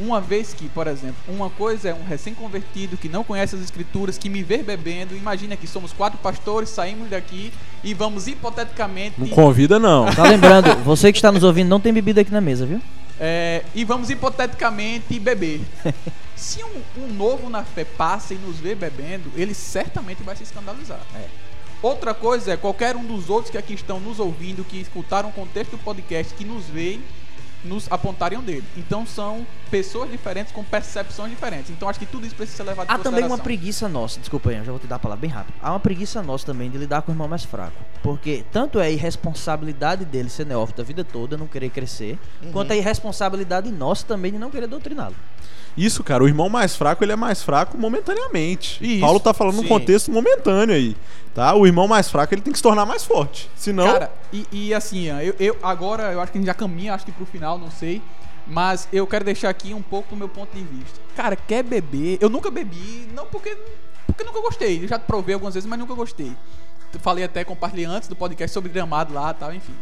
[0.00, 4.16] Uma vez que, por exemplo, uma coisa é um recém-convertido que não conhece as escrituras,
[4.16, 5.16] que me vê bebendo.
[5.16, 7.52] Imagina que somos quatro pastores, saímos daqui
[7.84, 9.20] e vamos hipoteticamente.
[9.20, 10.06] Não convida, não.
[10.06, 12.80] Tá lembrando, você que está nos ouvindo não tem bebida aqui na mesa, viu?
[13.20, 15.60] É, e vamos hipoteticamente beber.
[16.34, 20.42] Se um, um novo na fé passa e nos vê bebendo, ele certamente vai se
[20.42, 21.00] escandalizar.
[21.80, 25.32] Outra coisa é qualquer um dos outros que aqui estão nos ouvindo, que escutaram o
[25.32, 27.00] contexto do podcast, que nos veem,
[27.64, 28.64] nos apontarem dele.
[28.76, 31.70] Então são pessoas diferentes com percepções diferentes.
[31.70, 34.50] Então acho que tudo isso precisa ser levado em Há também uma preguiça nossa, desculpa
[34.50, 35.54] aí, eu já vou te dar a palavra bem rápido.
[35.60, 37.76] Há uma preguiça nossa também de lidar com o irmão mais fraco.
[38.02, 42.18] Porque tanto é irresponsabilidade dele ser neófito a vida toda, não querer crescer,
[42.52, 45.14] quanto é irresponsabilidade nossa também de não querer doutriná-lo.
[45.76, 48.78] Isso, cara, o irmão mais fraco, ele é mais fraco momentaneamente.
[48.84, 49.68] Isso, Paulo tá falando num sim.
[49.68, 50.96] contexto momentâneo aí,
[51.34, 51.54] tá?
[51.54, 53.48] O irmão mais fraco, ele tem que se tornar mais forte.
[53.56, 56.94] Senão, Cara, e, e assim, eu, eu- agora eu acho que a gente já caminha,
[56.94, 58.02] acho que pro final, não sei.
[58.46, 60.98] Mas eu quero deixar aqui um pouco do meu ponto de vista.
[61.14, 62.18] Cara, quer beber?
[62.20, 63.56] Eu nunca bebi, não porque,
[64.06, 64.82] porque nunca gostei.
[64.84, 66.32] Eu já provei algumas vezes, mas nunca gostei.
[67.00, 69.74] Falei até, compartilhei antes do podcast sobre gramado lá e tal, enfim.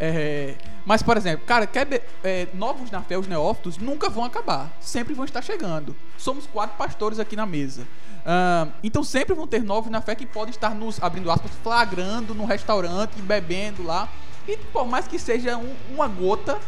[0.00, 0.54] É,
[0.88, 4.70] mas, por exemplo, cara, quer be- é, novos na fé, os neófitos, nunca vão acabar.
[4.80, 5.94] Sempre vão estar chegando.
[6.16, 7.86] Somos quatro pastores aqui na mesa.
[8.24, 12.34] Ahn, então sempre vão ter novos na fé que podem estar nos, abrindo aspas, flagrando
[12.34, 14.08] no restaurante, bebendo lá.
[14.48, 16.58] E por mais que seja um- uma gota,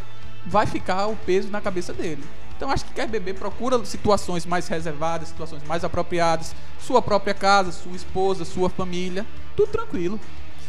[0.46, 2.22] vai ficar o peso na cabeça dele.
[2.56, 6.54] Então acho que quer beber, procura situações mais reservadas, situações mais apropriadas.
[6.78, 9.24] Sua própria casa, sua esposa, sua família.
[9.56, 10.20] Tudo tranquilo.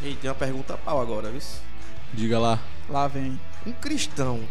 [0.01, 1.41] E tem uma pergunta pau agora, viu?
[2.13, 2.59] diga lá.
[2.89, 3.39] Lá vem.
[3.65, 4.41] Um cristão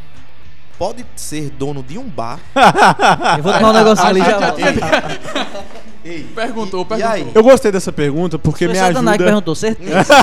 [0.78, 2.40] pode ser dono de um bar.
[3.36, 4.54] Eu vou tomar um negocinho ali já.
[6.02, 6.98] Ei, Perguntou, e, perguntou.
[6.98, 7.30] E aí?
[7.34, 9.18] Eu gostei dessa pergunta porque me ajuda.
[9.18, 10.14] perguntou, certeza.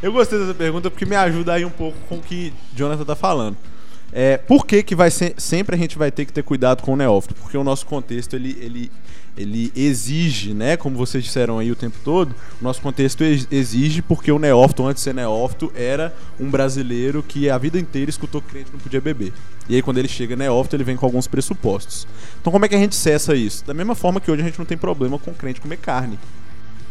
[0.00, 3.16] Eu gostei dessa pergunta porque me ajuda aí um pouco com o que Jonathan tá
[3.16, 3.56] falando.
[4.12, 6.92] É, por que, que vai ser, sempre a gente vai ter que ter cuidado com
[6.92, 7.34] o neófito?
[7.34, 8.92] Porque o nosso contexto ele, ele,
[9.36, 10.76] ele exige, né?
[10.76, 14.86] Como vocês disseram aí o tempo todo, o nosso contexto ex- exige porque o neófito,
[14.86, 18.78] antes de ser neófito, era um brasileiro que a vida inteira escutou que crente não
[18.80, 19.32] podia beber.
[19.68, 22.06] E aí quando ele chega neófito, ele vem com alguns pressupostos.
[22.40, 23.64] Então como é que a gente cessa isso?
[23.64, 26.18] Da mesma forma que hoje a gente não tem problema com crente comer carne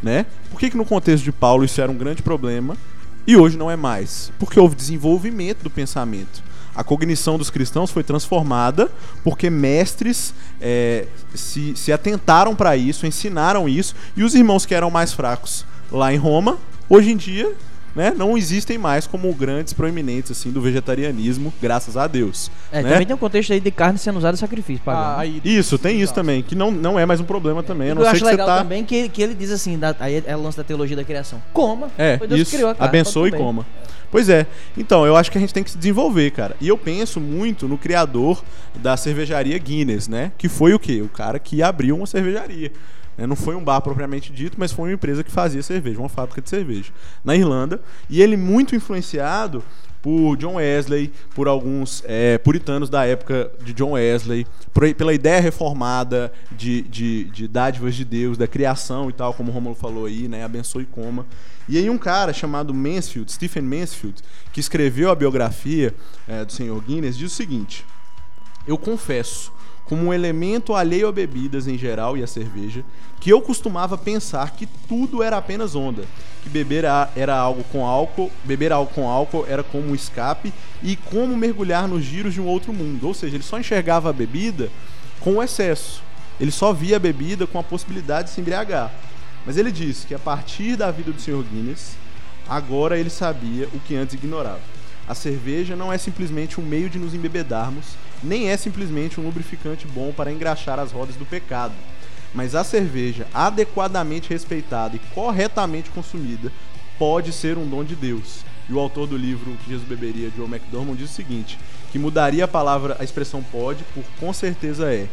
[0.04, 0.26] né?
[0.52, 2.78] Por que, que no contexto de Paulo isso era um grande problema
[3.26, 4.32] e hoje não é mais?
[4.38, 6.44] Porque houve desenvolvimento do pensamento.
[6.76, 8.90] A cognição dos cristãos foi transformada
[9.24, 14.92] porque mestres é, se, se atentaram para isso, ensinaram isso, e os irmãos que eram
[14.92, 16.58] mais fracos lá em Roma,
[16.90, 17.54] hoje em dia,
[17.96, 22.52] né, não existem mais como grandes proeminentes assim do vegetarianismo, graças a Deus.
[22.70, 22.90] É, né?
[22.92, 25.02] também tem um contexto aí de carne sendo usada em sacrifício pagão.
[25.02, 25.22] Ah, né?
[25.22, 27.92] aí, Isso, tem isso também, que não, não é mais um problema também.
[27.92, 28.58] A Eu acho que você legal tá...
[28.58, 31.42] também que, que ele diz assim, da- aí é o lance da teologia da criação.
[31.54, 31.90] Coma.
[31.98, 32.52] É, Foi Deus isso.
[32.52, 33.66] que criou a carne, Abençoe e pode comer.
[34.16, 34.48] Pois é.
[34.78, 36.56] Então, eu acho que a gente tem que se desenvolver, cara.
[36.62, 38.42] E eu penso muito no criador
[38.76, 40.32] da cervejaria Guinness, né?
[40.38, 41.02] Que foi o quê?
[41.02, 42.72] O cara que abriu uma cervejaria.
[43.18, 43.28] né?
[43.28, 46.42] Não foi um bar propriamente dito, mas foi uma empresa que fazia cerveja, uma fábrica
[46.42, 46.94] de cerveja.
[47.26, 47.82] Na Irlanda.
[48.10, 49.62] E ele muito influenciado
[50.06, 55.42] por John Wesley, por alguns é, puritanos da época de John Wesley, por- pela ideia
[55.42, 60.06] reformada de, de, de dádivas de Deus, da criação e tal, como o Romulo falou
[60.06, 60.44] aí, né?
[60.44, 61.26] Abençoe coma.
[61.68, 64.22] E aí um cara chamado Mansfield, Stephen Mansfield,
[64.54, 65.92] que escreveu a biografia
[66.28, 67.84] é, do Senhor Guinness, diz o seguinte:
[68.68, 69.52] Eu confesso,
[69.86, 72.86] como um elemento alheio a bebidas em geral e a cerveja,
[73.20, 76.04] que eu costumava pensar que tudo era apenas onda,
[76.46, 76.86] que beber
[77.16, 81.88] era algo com álcool, beber algo com álcool era como um escape e como mergulhar
[81.88, 83.08] nos giros de um outro mundo.
[83.08, 84.70] Ou seja, ele só enxergava a bebida
[85.20, 86.04] com o excesso.
[86.40, 88.94] Ele só via a bebida com a possibilidade de se embriagar.
[89.44, 91.44] Mas ele disse que a partir da vida do Sr.
[91.52, 91.98] Guinness,
[92.48, 94.62] agora ele sabia o que antes ignorava.
[95.08, 97.86] A cerveja não é simplesmente um meio de nos embebedarmos,
[98.24, 101.74] nem é simplesmente um lubrificante bom para engraxar as rodas do pecado.
[102.34, 106.52] Mas a cerveja, adequadamente respeitada e corretamente consumida,
[106.98, 108.44] pode ser um dom de Deus.
[108.70, 111.58] E o autor do livro que Jesus beberia, Joe McDormand, diz o seguinte:
[111.92, 115.08] que mudaria a palavra, a expressão pode, por com certeza é.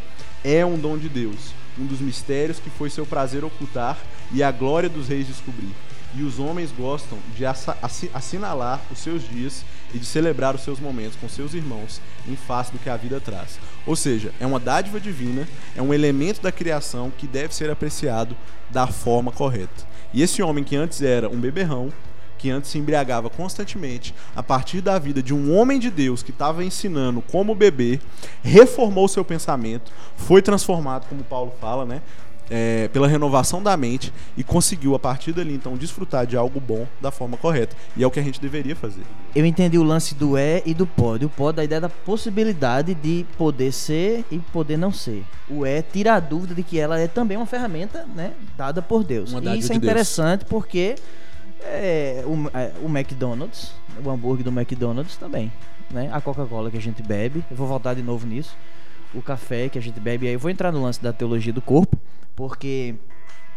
[0.45, 3.97] É um dom de Deus, um dos mistérios que foi seu prazer ocultar
[4.33, 5.71] e a glória dos reis descobrir.
[6.15, 9.65] E os homens gostam de assinalar os seus dias
[9.95, 13.21] e de celebrar os seus momentos com seus irmãos em face do que a vida
[13.21, 13.59] traz.
[13.87, 18.37] Ou seja, é uma dádiva divina, é um elemento da criação que deve ser apreciado
[18.71, 19.87] da forma correta.
[20.13, 21.93] E esse homem que antes era um beberrão,
[22.39, 26.33] que antes se embriagava constantemente, a partir da vida de um homem de Deus que
[26.33, 28.01] estava ensinando como beber,
[28.43, 32.03] reformou seu pensamento, foi transformado, como Paulo fala, né?
[32.55, 36.87] É, pela renovação da mente e conseguiu, a partir dali, então, desfrutar de algo bom
[37.01, 37.75] da forma correta.
[37.97, 39.01] E é o que a gente deveria fazer.
[39.35, 41.25] Eu entendi o lance do é e do pode.
[41.25, 45.25] O pode é a ideia da possibilidade de poder ser e poder não ser.
[45.49, 49.03] O é tira a dúvida de que ela é também uma ferramenta, né, dada por
[49.03, 49.33] Deus.
[49.33, 49.71] E isso é de Deus.
[49.71, 50.97] interessante porque
[51.63, 53.73] é, o, é, o McDonald's,
[54.05, 55.51] o hambúrguer do McDonald's também,
[55.91, 56.11] né?
[56.13, 58.55] A Coca-Cola que a gente bebe, eu vou voltar de novo nisso.
[59.15, 61.61] O café que a gente bebe, aí eu vou entrar no lance da teologia do
[61.61, 61.99] corpo,
[62.35, 62.95] porque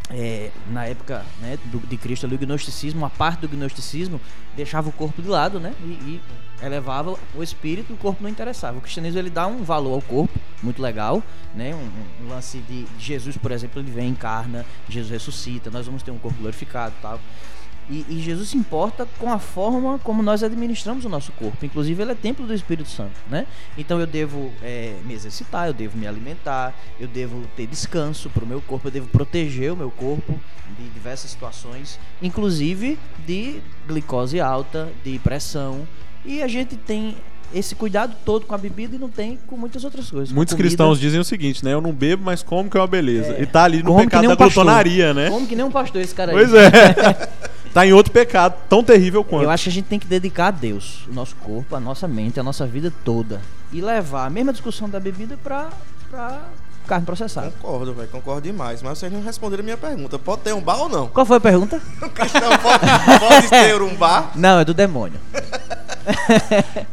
[0.09, 4.19] é, na época né, do- de Cristo ali, o gnosticismo, uma parte do gnosticismo
[4.55, 5.73] deixava o corpo de lado, né?
[5.81, 6.21] E, e
[6.61, 8.77] elevava o espírito, o corpo não interessava.
[8.77, 11.23] O cristianismo ele dá um valor ao corpo, muito legal,
[11.55, 11.73] né?
[11.73, 16.11] Um, um- lance de Jesus, por exemplo, ele vem, encarna, Jesus ressuscita, nós vamos ter
[16.11, 17.19] um corpo glorificado tal.
[17.89, 21.65] E, e Jesus se importa com a forma como nós administramos o nosso corpo.
[21.65, 23.45] Inclusive, ele é templo do Espírito Santo, né?
[23.77, 28.43] Então, eu devo é, me exercitar, eu devo me alimentar, eu devo ter descanso para
[28.43, 30.39] o meu corpo, eu devo proteger o meu corpo
[30.77, 35.87] de diversas situações, inclusive de glicose alta, de pressão.
[36.25, 37.15] E a gente tem
[37.53, 40.31] esse cuidado todo com a bebida e não tem com muitas outras coisas.
[40.31, 41.73] Muitos cristãos dizem o seguinte, né?
[41.73, 43.33] Eu não bebo, mas como que é uma beleza.
[43.33, 43.43] É.
[43.43, 44.63] E tá ali no pecado da um pastor.
[44.63, 45.29] glutonaria, né?
[45.29, 46.37] Como que nem um pastor esse cara aí.
[46.37, 47.45] Pois é.
[47.75, 49.43] tá em outro pecado, tão terrível quanto.
[49.43, 52.07] Eu acho que a gente tem que dedicar a Deus o nosso corpo, a nossa
[52.07, 53.41] mente, a nossa vida toda.
[53.69, 55.67] E levar a mesma discussão da bebida pra,
[56.09, 56.43] pra
[56.87, 57.51] carne processada.
[57.59, 58.81] Concordo, velho, concordo demais.
[58.81, 60.17] Mas vocês não responderam a minha pergunta.
[60.17, 61.09] Pode ter um bar ou não?
[61.09, 61.81] Qual foi a pergunta?
[62.01, 64.31] O cristão pode, pode ter um bar?
[64.39, 65.19] Não, é do demônio.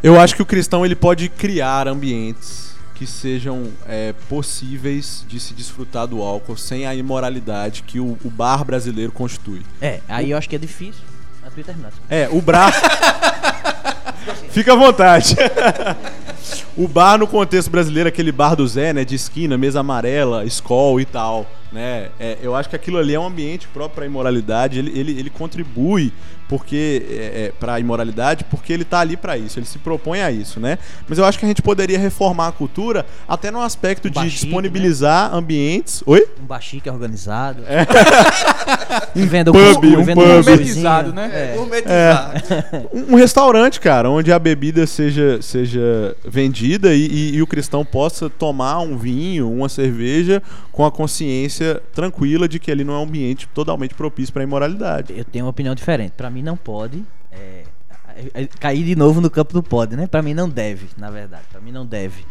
[0.02, 2.71] Eu acho que o cristão ele pode criar ambientes
[3.02, 8.30] que sejam é, possíveis de se desfrutar do álcool sem a imoralidade que o, o
[8.30, 9.62] bar brasileiro constitui.
[9.80, 11.02] É, aí eu acho que é difícil.
[11.44, 11.92] A tua terminar.
[12.08, 12.72] É, o bar.
[14.50, 15.34] Fica à vontade.
[16.78, 19.04] o bar no contexto brasileiro, aquele bar do Zé, né?
[19.04, 21.44] De esquina, mesa amarela, escol e tal.
[21.72, 22.10] Né?
[22.20, 24.78] É, eu acho que aquilo ali é um ambiente próprio para imoralidade.
[24.78, 26.12] Ele, ele, ele contribui
[26.52, 27.14] porque é,
[27.46, 29.58] é, para a imoralidade porque ele tá ali para isso.
[29.58, 30.78] Ele se propõe a isso, né?
[31.08, 34.16] Mas eu acho que a gente poderia reformar a cultura até no aspecto Um de
[34.16, 36.02] bachique, disponibilizar ambientes.
[36.04, 36.28] Oi?
[36.42, 37.62] Um bachique organizado.
[39.16, 40.44] um venda Pub, cuscuz, um venda pub.
[40.44, 41.30] Gourmetizado, né?
[41.32, 41.56] É.
[41.56, 42.42] Gourmetizado.
[42.92, 47.82] Um, um restaurante, cara, onde a bebida seja, seja vendida e, e- e o cristão
[47.82, 52.98] possa tomar um vinho, uma cerveja com a consciência tranquila de que ele não é
[52.98, 55.14] um ambiente totalmente propício para a imoralidade.
[55.16, 56.12] Eu tenho uma opinião diferente.
[56.16, 57.04] Pra mim não pode.
[57.30, 57.64] é,
[58.16, 60.06] é, é, cair de novo no campo do pode, né?
[60.06, 61.44] Pra mim não deve, na verdade.
[61.50, 62.24] Pra mim não deve.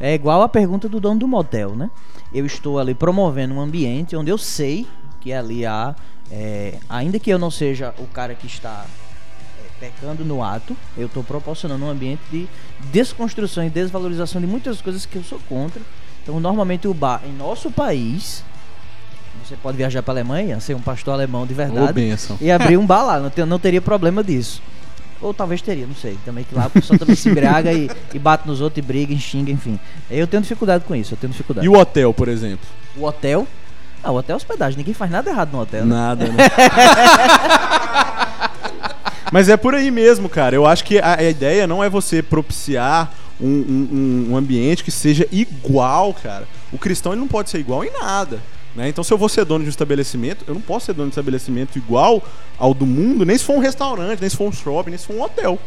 [0.00, 1.90] É igual a pergunta do dono do motel, né?
[2.32, 4.86] Eu estou ali promovendo um ambiente onde eu sei
[5.20, 5.94] que ali há,
[6.30, 8.86] é, ainda que eu não seja o cara que está
[9.58, 12.48] é, pecando no ato, eu estou proporcionando um ambiente de
[12.90, 15.82] desconstrução e desvalorização de muitas coisas que eu sou contra.
[16.22, 18.44] Então, normalmente o bar em nosso país,
[19.50, 21.82] você pode viajar para Alemanha, ser um pastor alemão de verdade
[22.40, 24.62] e abrir um bar lá, não, te- não teria problema disso.
[25.20, 26.16] Ou talvez teria, não sei.
[26.24, 29.12] Também que lá o pessoal também se embriaga e, e bate nos outros e briga,
[29.12, 29.78] e xinga, enfim.
[30.10, 31.66] Eu tenho dificuldade com isso, eu tenho dificuldade.
[31.66, 32.66] E o hotel, por exemplo?
[32.96, 33.46] O hotel?
[34.02, 35.84] Ah, o hotel é hospedagem, ninguém faz nada errado no hotel.
[35.84, 35.94] né?
[35.94, 36.34] Nada, né?
[39.32, 40.56] Mas é por aí mesmo, cara.
[40.56, 44.82] Eu acho que a, a ideia não é você propiciar um, um- um- um ambiente
[44.82, 46.48] que seja igual, cara.
[46.72, 48.40] O cristão ele não pode ser igual em nada.
[48.74, 48.88] Né?
[48.88, 51.08] Então, se eu vou ser dono de um estabelecimento, eu não posso ser dono de
[51.08, 52.22] um estabelecimento igual
[52.58, 55.06] ao do mundo, nem se for um restaurante, nem se for um shopping, nem se
[55.06, 55.58] for um hotel.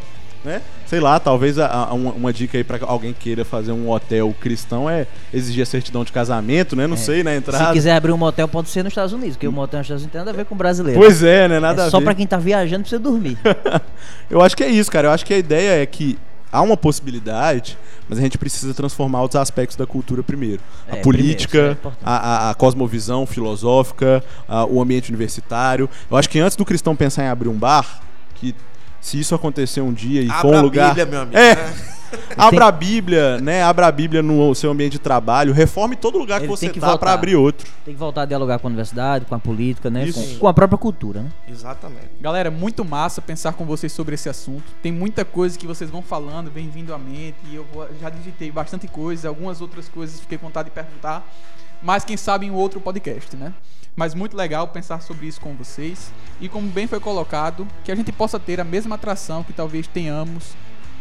[0.46, 0.62] Né?
[0.86, 4.36] Sei lá, talvez a- a- uma, uma dica aí pra alguém queira fazer um hotel
[4.42, 6.86] cristão é exigir a certidão de casamento, né?
[6.86, 7.68] Não sei, na entrada.
[7.68, 10.04] Se quiser abrir um motel, pode ser nos Estados Unidos, porque o motel nos Estados
[10.04, 11.00] Unidos tem nada a ver com brasileiro.
[11.00, 11.62] Pois é, né?
[11.62, 13.38] Nada é só pra quem tá viajando precisa dormir.
[14.30, 15.08] Eu acho que é isso, cara.
[15.08, 16.18] Eu acho que a ideia é que
[16.54, 17.78] há uma possibilidade,
[18.08, 20.62] mas a gente precisa transformar outros aspectos da cultura primeiro.
[20.88, 25.90] É, a política, primeiro, é a- a cosmovisão filosófica, a- o ambiente universitário.
[26.10, 28.02] Eu acho que antes do cristão pensar em abrir um bar,
[28.36, 28.54] que
[29.04, 30.88] se isso acontecer um dia e for Abra um a lugar.
[30.90, 31.38] Bíblia, meu amigo.
[31.38, 31.56] É.
[31.56, 31.74] né?
[32.38, 33.64] Abra a Bíblia, né?
[33.64, 36.74] Abra a Bíblia no seu ambiente de trabalho, reforme todo lugar que Ele você tem
[36.74, 37.00] que tá voltar.
[37.00, 37.68] pra abrir outro.
[37.84, 40.06] Tem que voltar a dialogar com a universidade, com a política, né?
[40.06, 40.34] Isso.
[40.36, 41.30] Com, com a própria cultura, né?
[41.50, 42.10] Exatamente.
[42.22, 44.64] Galera, muito massa pensar com vocês sobre esse assunto.
[44.82, 47.36] Tem muita coisa que vocês vão falando, vem vindo à mente.
[47.52, 51.28] E eu vou- já digitei bastante coisa, algumas outras coisas fiquei com vontade de perguntar.
[51.82, 53.52] Mas quem sabe em um outro podcast, né?
[53.96, 56.12] Mas muito legal pensar sobre isso com vocês.
[56.42, 59.88] E como bem foi colocado, que a gente possa ter a mesma atração que talvez
[59.88, 60.56] tenhamos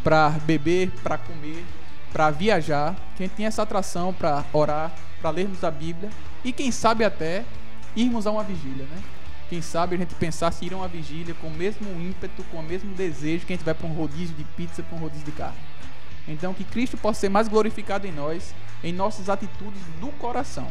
[0.05, 1.64] para beber, para comer,
[2.12, 2.95] para viajar.
[3.16, 6.11] Que a gente tenha essa atração para orar, para lermos a Bíblia.
[6.45, 7.45] E quem sabe até
[7.97, 9.03] irmos a uma vigília, né?
[9.49, 12.59] Quem sabe a gente pensar se ir a uma vigília com o mesmo ímpeto, com
[12.59, 15.24] o mesmo desejo que a gente vai para um rodízio de pizza, para um rodízio
[15.24, 15.59] de carne.
[16.26, 20.68] Então que Cristo possa ser mais glorificado em nós, em nossas atitudes do coração.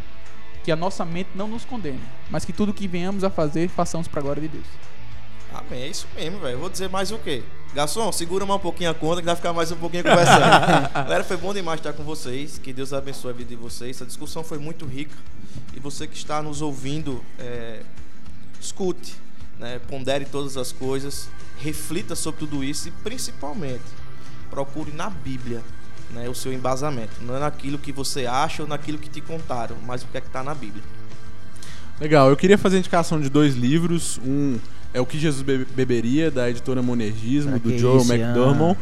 [0.64, 4.08] Que a nossa mente não nos condene, mas que tudo que venhamos a fazer, façamos
[4.08, 4.66] para a glória de Deus.
[5.54, 6.60] Amém, é isso mesmo, velho.
[6.60, 7.44] Vou dizer mais o quê?
[7.74, 10.40] Garçom, segura mais um pouquinho a conta que vai ficar mais um pouquinho conversando.
[10.94, 12.58] Galera, foi bom demais estar com vocês.
[12.58, 13.98] Que Deus abençoe a vida de vocês.
[13.98, 15.16] Essa discussão foi muito rica.
[15.76, 17.82] E você que está nos ouvindo, é,
[18.62, 19.16] escute,
[19.60, 19.80] né?
[19.88, 21.28] pondere todas as coisas,
[21.60, 23.84] reflita sobre tudo isso e principalmente
[24.50, 25.62] procure na Bíblia
[26.14, 27.14] né, o seu embasamento.
[27.22, 30.22] Não é naquilo que você acha ou naquilo que te contaram, mas o que é
[30.22, 30.84] que está na Bíblia.
[32.00, 34.20] Legal, eu queria fazer a indicação de dois livros.
[34.26, 34.58] Um
[34.94, 38.80] é O que Jesus Be- Beberia, da editora Monergismo, Pra do Joel isso, McDermott.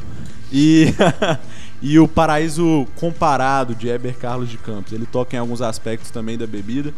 [0.51, 0.93] E,
[1.81, 4.93] e O Paraíso Comparado, de Heber Carlos de Campos.
[4.93, 6.93] Ele toca em alguns aspectos também da bebida.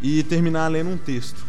[0.00, 1.46] E terminar lendo um texto.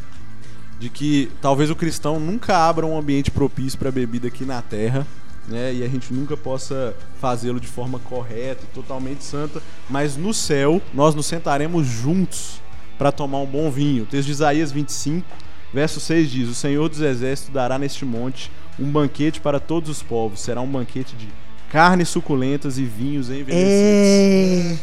[0.79, 5.05] De que talvez o cristão nunca abra um ambiente propício para bebida aqui na Terra.
[5.49, 10.31] Né, e a gente nunca possa fazê-lo de forma correta e totalmente santa, mas no
[10.31, 12.61] céu nós nos sentaremos juntos
[12.99, 14.03] para tomar um bom vinho.
[14.03, 15.25] O texto de Isaías 25,
[15.73, 20.03] verso 6 diz: O Senhor dos Exércitos dará neste monte um banquete para todos os
[20.03, 20.39] povos.
[20.41, 21.27] Será um banquete de
[21.71, 24.79] carnes suculentas e vinhos envelhecidos.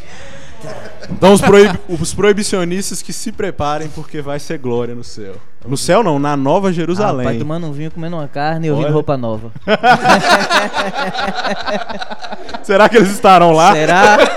[1.09, 5.35] Então, os, proib- os proibicionistas que se preparem, porque vai ser glória no céu.
[5.65, 7.25] No céu, não, na Nova Ah, Jerusalém.
[7.25, 9.51] pai tomando um vinho, comendo uma carne e ouvindo roupa nova.
[12.63, 13.73] Será que eles estarão lá?
[13.73, 14.17] Será?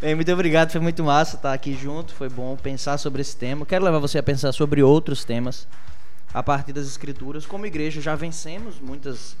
[0.00, 3.64] Bem, muito obrigado, foi muito massa estar aqui junto, foi bom pensar sobre esse tema.
[3.64, 5.66] Quero levar você a pensar sobre outros temas
[6.34, 7.46] a partir das escrituras.
[7.46, 9.36] Como igreja já vencemos muitas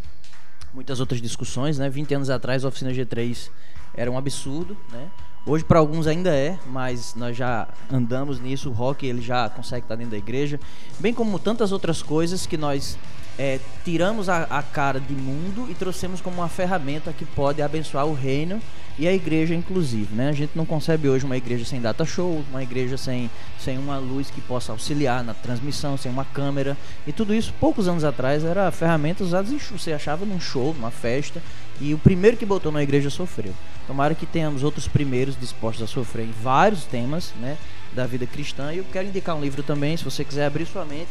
[0.72, 1.90] muitas outras discussões, né?
[1.90, 3.50] 20 anos atrás a oficina G3
[3.94, 5.08] era um absurdo, né?
[5.44, 9.84] Hoje para alguns ainda é, mas nós já andamos nisso, o rock ele já consegue
[9.84, 10.60] estar dentro da igreja,
[11.00, 12.96] bem como tantas outras coisas que nós
[13.36, 18.06] é, tiramos a, a cara de mundo e trouxemos como uma ferramenta que pode abençoar
[18.06, 18.60] o reino
[18.98, 20.28] e a igreja inclusive, né?
[20.28, 23.98] A gente não concebe hoje uma igreja sem data show, uma igreja sem, sem uma
[23.98, 28.44] luz que possa auxiliar na transmissão, sem uma câmera e tudo isso poucos anos atrás
[28.44, 31.42] era ferramentas usadas em você achava num show, numa festa
[31.82, 33.52] e o primeiro que botou na igreja sofreu.
[33.88, 37.58] Tomara que tenhamos outros primeiros dispostos a sofrer em vários temas, né,
[37.92, 40.84] da vida cristã e eu quero indicar um livro também, se você quiser abrir sua
[40.84, 41.10] mente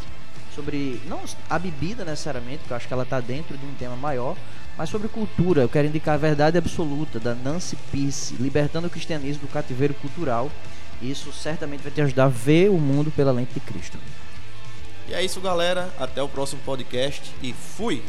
[0.56, 1.20] sobre não
[1.50, 4.38] a bebida necessariamente, porque eu acho que ela está dentro de um tema maior,
[4.78, 5.62] mas sobre cultura.
[5.62, 10.50] Eu quero indicar a verdade absoluta da Nancy Peace, libertando o cristianismo do cativeiro cultural.
[11.02, 13.98] Isso certamente vai te ajudar a ver o mundo pela lente de Cristo.
[15.08, 15.94] E é isso, galera.
[16.00, 18.02] Até o próximo podcast e fui!